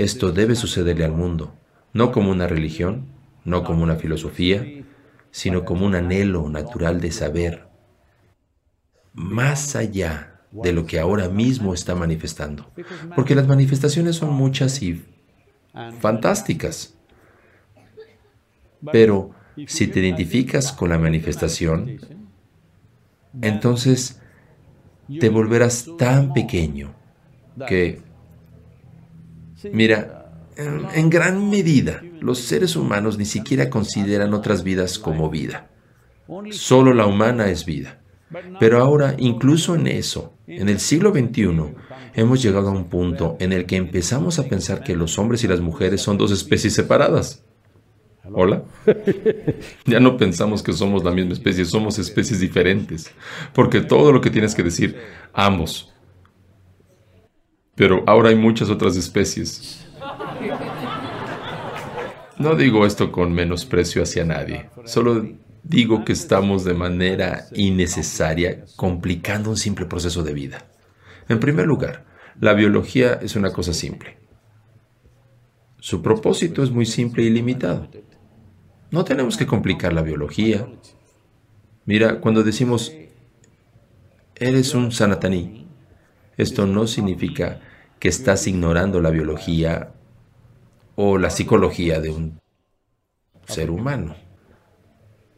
Esto 0.00 0.32
debe 0.32 0.54
sucederle 0.54 1.04
al 1.04 1.12
mundo, 1.12 1.54
no 1.92 2.10
como 2.10 2.30
una 2.30 2.46
religión, 2.46 3.08
no 3.44 3.64
como 3.64 3.82
una 3.82 3.96
filosofía, 3.96 4.66
sino 5.30 5.66
como 5.66 5.84
un 5.84 5.94
anhelo 5.94 6.48
natural 6.48 7.02
de 7.02 7.12
saber 7.12 7.68
más 9.12 9.76
allá 9.76 10.40
de 10.52 10.72
lo 10.72 10.86
que 10.86 10.98
ahora 10.98 11.28
mismo 11.28 11.74
está 11.74 11.94
manifestando. 11.94 12.70
Porque 13.14 13.34
las 13.34 13.46
manifestaciones 13.46 14.16
son 14.16 14.32
muchas 14.32 14.80
y 14.80 15.04
fantásticas. 15.98 16.94
Pero 18.90 19.32
si 19.66 19.86
te 19.86 20.00
identificas 20.00 20.72
con 20.72 20.88
la 20.88 20.98
manifestación, 20.98 21.98
entonces 23.42 24.22
te 25.20 25.28
volverás 25.28 25.90
tan 25.98 26.32
pequeño 26.32 26.94
que, 27.68 28.08
mira, 29.72 30.32
en 30.56 31.10
gran 31.10 31.50
medida 31.50 32.02
los 32.20 32.38
seres 32.38 32.76
humanos 32.76 33.18
ni 33.18 33.24
siquiera 33.24 33.70
consideran 33.70 34.34
otras 34.34 34.62
vidas 34.62 34.98
como 34.98 35.30
vida. 35.30 35.68
Solo 36.50 36.94
la 36.94 37.06
humana 37.06 37.48
es 37.48 37.64
vida. 37.64 38.00
Pero 38.60 38.80
ahora, 38.80 39.16
incluso 39.18 39.74
en 39.74 39.88
eso, 39.88 40.34
en 40.46 40.68
el 40.68 40.78
siglo 40.78 41.10
XXI, 41.10 41.74
hemos 42.14 42.42
llegado 42.42 42.68
a 42.68 42.72
un 42.72 42.84
punto 42.84 43.36
en 43.40 43.52
el 43.52 43.66
que 43.66 43.76
empezamos 43.76 44.38
a 44.38 44.44
pensar 44.44 44.84
que 44.84 44.94
los 44.94 45.18
hombres 45.18 45.42
y 45.42 45.48
las 45.48 45.60
mujeres 45.60 46.00
son 46.00 46.16
dos 46.16 46.30
especies 46.30 46.74
separadas. 46.74 47.42
¿Hola? 48.32 48.62
ya 49.86 49.98
no 49.98 50.16
pensamos 50.16 50.62
que 50.62 50.72
somos 50.72 51.02
la 51.02 51.10
misma 51.10 51.32
especie, 51.32 51.64
somos 51.64 51.98
especies 51.98 52.38
diferentes. 52.38 53.10
Porque 53.52 53.80
todo 53.80 54.12
lo 54.12 54.20
que 54.20 54.30
tienes 54.30 54.54
que 54.54 54.62
decir, 54.62 54.96
ambos. 55.32 55.92
Pero 57.74 58.04
ahora 58.06 58.30
hay 58.30 58.36
muchas 58.36 58.70
otras 58.70 58.96
especies. 58.96 59.86
No 62.38 62.54
digo 62.54 62.86
esto 62.86 63.12
con 63.12 63.32
menosprecio 63.32 64.02
hacia 64.02 64.24
nadie, 64.24 64.70
solo 64.84 65.26
digo 65.62 66.04
que 66.04 66.12
estamos 66.12 66.64
de 66.64 66.74
manera 66.74 67.46
innecesaria 67.52 68.64
complicando 68.76 69.50
un 69.50 69.56
simple 69.56 69.86
proceso 69.86 70.22
de 70.22 70.32
vida. 70.32 70.66
En 71.28 71.38
primer 71.38 71.66
lugar, 71.66 72.06
la 72.40 72.54
biología 72.54 73.20
es 73.22 73.36
una 73.36 73.52
cosa 73.52 73.74
simple. 73.74 74.16
Su 75.78 76.02
propósito 76.02 76.62
es 76.62 76.70
muy 76.70 76.86
simple 76.86 77.22
y 77.22 77.30
limitado. 77.30 77.88
No 78.90 79.04
tenemos 79.04 79.36
que 79.36 79.46
complicar 79.46 79.92
la 79.92 80.02
biología. 80.02 80.66
Mira, 81.84 82.20
cuando 82.20 82.42
decimos, 82.42 82.92
eres 84.34 84.74
un 84.74 84.92
sanataní, 84.92 85.68
esto 86.40 86.66
no 86.66 86.86
significa 86.86 87.60
que 87.98 88.08
estás 88.08 88.46
ignorando 88.46 89.00
la 89.00 89.10
biología 89.10 89.92
o 90.96 91.18
la 91.18 91.30
psicología 91.30 92.00
de 92.00 92.10
un 92.10 92.40
ser 93.46 93.70
humano. 93.70 94.16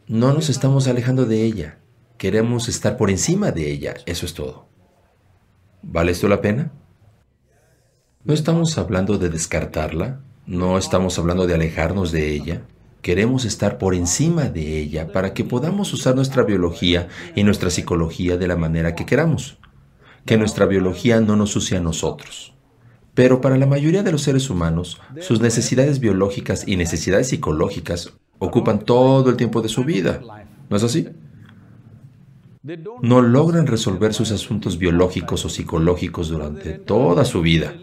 No 0.07 0.33
nos 0.33 0.49
estamos 0.49 0.89
alejando 0.89 1.27
de 1.27 1.43
ella. 1.43 1.79
Queremos 2.19 2.69
estar 2.69 2.97
por 2.97 3.11
encima 3.11 3.51
de 3.51 3.71
ella. 3.71 3.95
Eso 4.07 4.27
es 4.27 4.35
todo. 4.35 4.69
¿Vale 5.83 6.13
esto 6.13 6.29
la 6.29 6.41
pena? 6.41 6.73
No 8.25 8.35
estamos 8.35 8.79
hablando 8.79 9.19
de 9.19 9.29
descartarla. 9.29 10.21
No 10.47 10.79
estamos 10.79 11.19
hablando 11.19 11.47
de 11.47 11.55
alejarnos 11.55 12.13
de 12.13 12.31
ella. 12.31 12.63
Queremos 13.01 13.45
estar 13.45 13.79
por 13.79 13.95
encima 13.95 14.45
de 14.45 14.79
ella 14.79 15.11
para 15.11 15.35
que 15.35 15.45
podamos 15.45 15.93
usar 15.93 16.15
nuestra 16.15 16.45
biología 16.45 17.09
y 17.35 17.43
nuestra 17.43 17.71
psicología 17.71 18.37
de 18.37 18.47
la 18.47 18.57
manera 18.57 18.95
que 18.95 19.07
queramos. 19.07 19.59
Que 20.25 20.37
nuestra 20.39 20.67
biología 20.67 21.21
no 21.21 21.37
nos 21.37 21.55
use 21.57 21.77
a 21.77 21.81
nosotros. 21.81 22.53
Pero 23.15 23.41
para 23.41 23.59
la 23.59 23.67
mayoría 23.67 24.03
de 24.03 24.13
los 24.13 24.23
seres 24.23 24.49
humanos, 24.49 25.01
sus 25.21 25.41
necesidades 25.41 26.01
biológicas 26.01 26.67
y 26.67 26.77
necesidades 26.77 27.29
psicológicas 27.29 28.15
ocupan 28.39 28.85
todo 28.85 29.29
el 29.31 29.37
tiempo 29.37 29.61
de 29.61 29.69
su 29.69 29.85
vida. 29.85 30.21
¿No 30.71 30.77
es 30.77 30.83
así? 30.83 31.09
No 33.03 33.21
logran 33.21 33.67
resolver 33.67 34.15
sus 34.15 34.31
asuntos 34.31 34.79
biológicos 34.79 35.45
o 35.45 35.49
psicológicos 35.49 36.29
durante 36.29 36.73
toda 36.73 37.25
su 37.25 37.43
vida. 37.43 37.75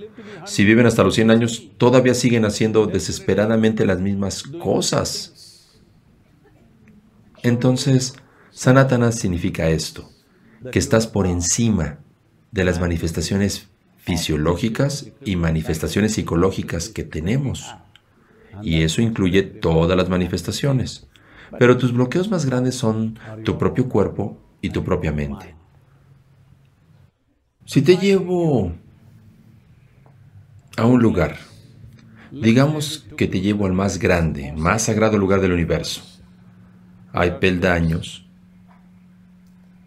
Si 0.45 0.63
viven 0.63 0.86
hasta 0.86 1.04
los 1.04 1.15
100 1.15 1.32
años, 1.32 1.69
todavía 1.78 2.13
siguen 2.13 2.45
haciendo 2.45 2.88
desesperadamente 2.88 3.86
las 3.86 3.99
mismas 3.99 4.43
cosas. 4.43 5.80
Entonces, 7.43 8.15
Sanatana 8.52 9.12
significa 9.12 9.69
esto, 9.69 10.10
que 10.71 10.80
estás 10.80 11.08
por 11.08 11.28
encima 11.28 11.99
de 12.51 12.65
las 12.65 12.79
manifestaciones 12.79 13.67
fisiológicas 13.97 15.12
y 15.23 15.35
manifestaciones 15.35 16.13
psicológicas 16.13 16.89
que 16.89 17.03
tenemos. 17.03 17.75
Y 18.63 18.81
eso 18.81 19.01
incluye 19.01 19.43
todas 19.43 19.95
las 19.97 20.09
manifestaciones. 20.09 21.07
Pero 21.57 21.78
tus 21.78 21.93
bloqueos 21.93 22.30
más 22.30 22.45
grandes 22.45 22.76
son 22.76 23.19
tu 23.43 23.57
propio 23.57 23.89
cuerpo 23.89 24.38
y 24.61 24.69
tu 24.69 24.84
propia 24.84 25.11
mente. 25.11 25.55
Si 27.65 27.82
te 27.82 27.97
llevo 27.97 28.74
a 30.76 30.86
un 30.86 31.01
lugar, 31.01 31.38
digamos 32.32 33.05
que 33.15 33.28
te 33.28 33.41
llevo 33.41 33.65
al 33.65 33.74
más 33.74 33.99
grande, 33.99 34.53
más 34.53 34.84
sagrado 34.84 35.17
lugar 35.17 35.41
del 35.41 35.53
universo. 35.53 36.01
Hay 37.13 37.32
peldaños, 37.39 38.28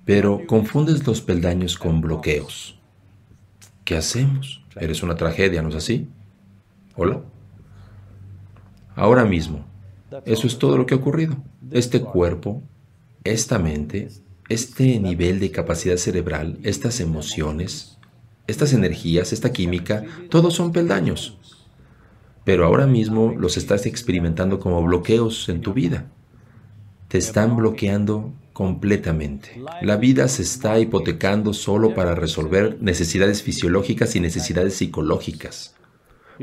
pero 0.05 0.47
confundes 0.47 1.07
los 1.07 1.21
peldaños 1.21 1.77
con 1.77 2.01
bloqueos. 2.01 2.79
¿Qué 3.85 3.97
hacemos? 3.97 4.65
Eres 4.77 5.03
una 5.03 5.17
tragedia, 5.17 5.63
¿no 5.63 5.69
es 5.69 5.75
así? 5.77 6.09
¿Hola? 6.97 7.23
Ahora 8.95 9.25
mismo, 9.25 9.65
eso 10.25 10.47
es 10.47 10.59
todo 10.59 10.77
lo 10.77 10.87
que 10.87 10.95
ha 10.95 10.99
ocurrido. 10.99 11.37
Este 11.71 12.01
cuerpo, 12.01 12.63
esta 13.25 13.59
mente, 13.59 14.09
este 14.49 14.99
nivel 15.01 15.41
de 15.41 15.51
capacidad 15.51 15.97
cerebral, 15.97 16.59
estas 16.63 17.01
emociones, 17.01 17.99
estas 18.47 18.73
energías, 18.73 19.33
esta 19.33 19.53
química, 19.53 20.05
todos 20.29 20.55
son 20.55 20.73
peldaños. 20.73 21.39
Pero 22.45 22.67
ahora 22.67 22.87
mismo 22.87 23.35
los 23.39 23.57
estás 23.57 23.87
experimentando 23.87 24.59
como 24.59 24.83
bloqueos 24.83 25.49
en 25.49 25.61
tu 25.61 25.73
vida. 25.73 26.07
Te 27.09 27.19
están 27.19 27.57
bloqueando 27.57 28.33
completamente. 28.53 29.63
La 29.81 29.97
vida 29.97 30.29
se 30.29 30.43
está 30.43 30.79
hipotecando 30.79 31.53
solo 31.53 31.95
para 31.95 32.15
resolver 32.15 32.79
necesidades 32.81 33.43
fisiológicas 33.43 34.15
y 34.17 34.21
necesidades 34.21 34.75
psicológicas. 34.75 35.75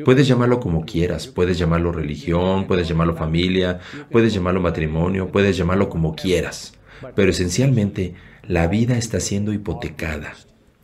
Puedes 0.06 0.28
llamarlo 0.28 0.60
como 0.60 0.86
quieras, 0.86 1.28
puedes 1.28 1.58
llamarlo 1.58 1.92
religión, 1.92 2.68
puedes 2.68 2.88
llamarlo 2.88 3.16
familia, 3.16 3.80
puedes 4.12 4.34
llamarlo 4.34 4.62
matrimonio, 4.62 5.32
puedes 5.32 5.58
llamarlo 5.58 5.90
como 5.90 6.16
quieras, 6.16 6.74
pero 7.16 7.32
esencialmente 7.32 8.14
la 8.48 8.68
vida 8.68 8.98
está 8.98 9.20
siendo 9.20 9.52
hipotecada 9.52 10.34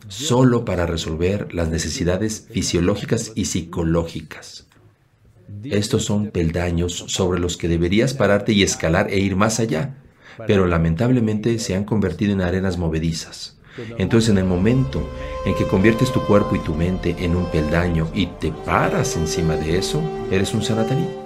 solo 0.08 0.64
para 0.64 0.86
resolver 0.86 1.52
las 1.54 1.68
necesidades 1.68 2.46
fisiológicas 2.50 3.32
y 3.34 3.46
psicológicas. 3.46 4.66
Estos 5.64 6.04
son 6.04 6.30
peldaños 6.30 7.04
sobre 7.08 7.40
los 7.40 7.56
que 7.56 7.68
deberías 7.68 8.14
pararte 8.14 8.52
y 8.52 8.62
escalar 8.62 9.08
e 9.10 9.18
ir 9.18 9.36
más 9.36 9.60
allá, 9.60 9.96
pero 10.46 10.66
lamentablemente 10.66 11.58
se 11.58 11.74
han 11.74 11.84
convertido 11.84 12.32
en 12.32 12.42
arenas 12.42 12.78
movedizas. 12.78 13.56
Entonces 13.98 14.30
en 14.30 14.38
el 14.38 14.44
momento 14.44 15.06
en 15.44 15.54
que 15.54 15.66
conviertes 15.66 16.10
tu 16.10 16.22
cuerpo 16.22 16.56
y 16.56 16.60
tu 16.60 16.74
mente 16.74 17.14
en 17.18 17.36
un 17.36 17.46
peldaño 17.46 18.08
y 18.14 18.26
te 18.26 18.50
paras 18.50 19.16
encima 19.16 19.54
de 19.56 19.78
eso, 19.78 20.00
eres 20.30 20.54
un 20.54 20.62
sanataní. 20.62 21.25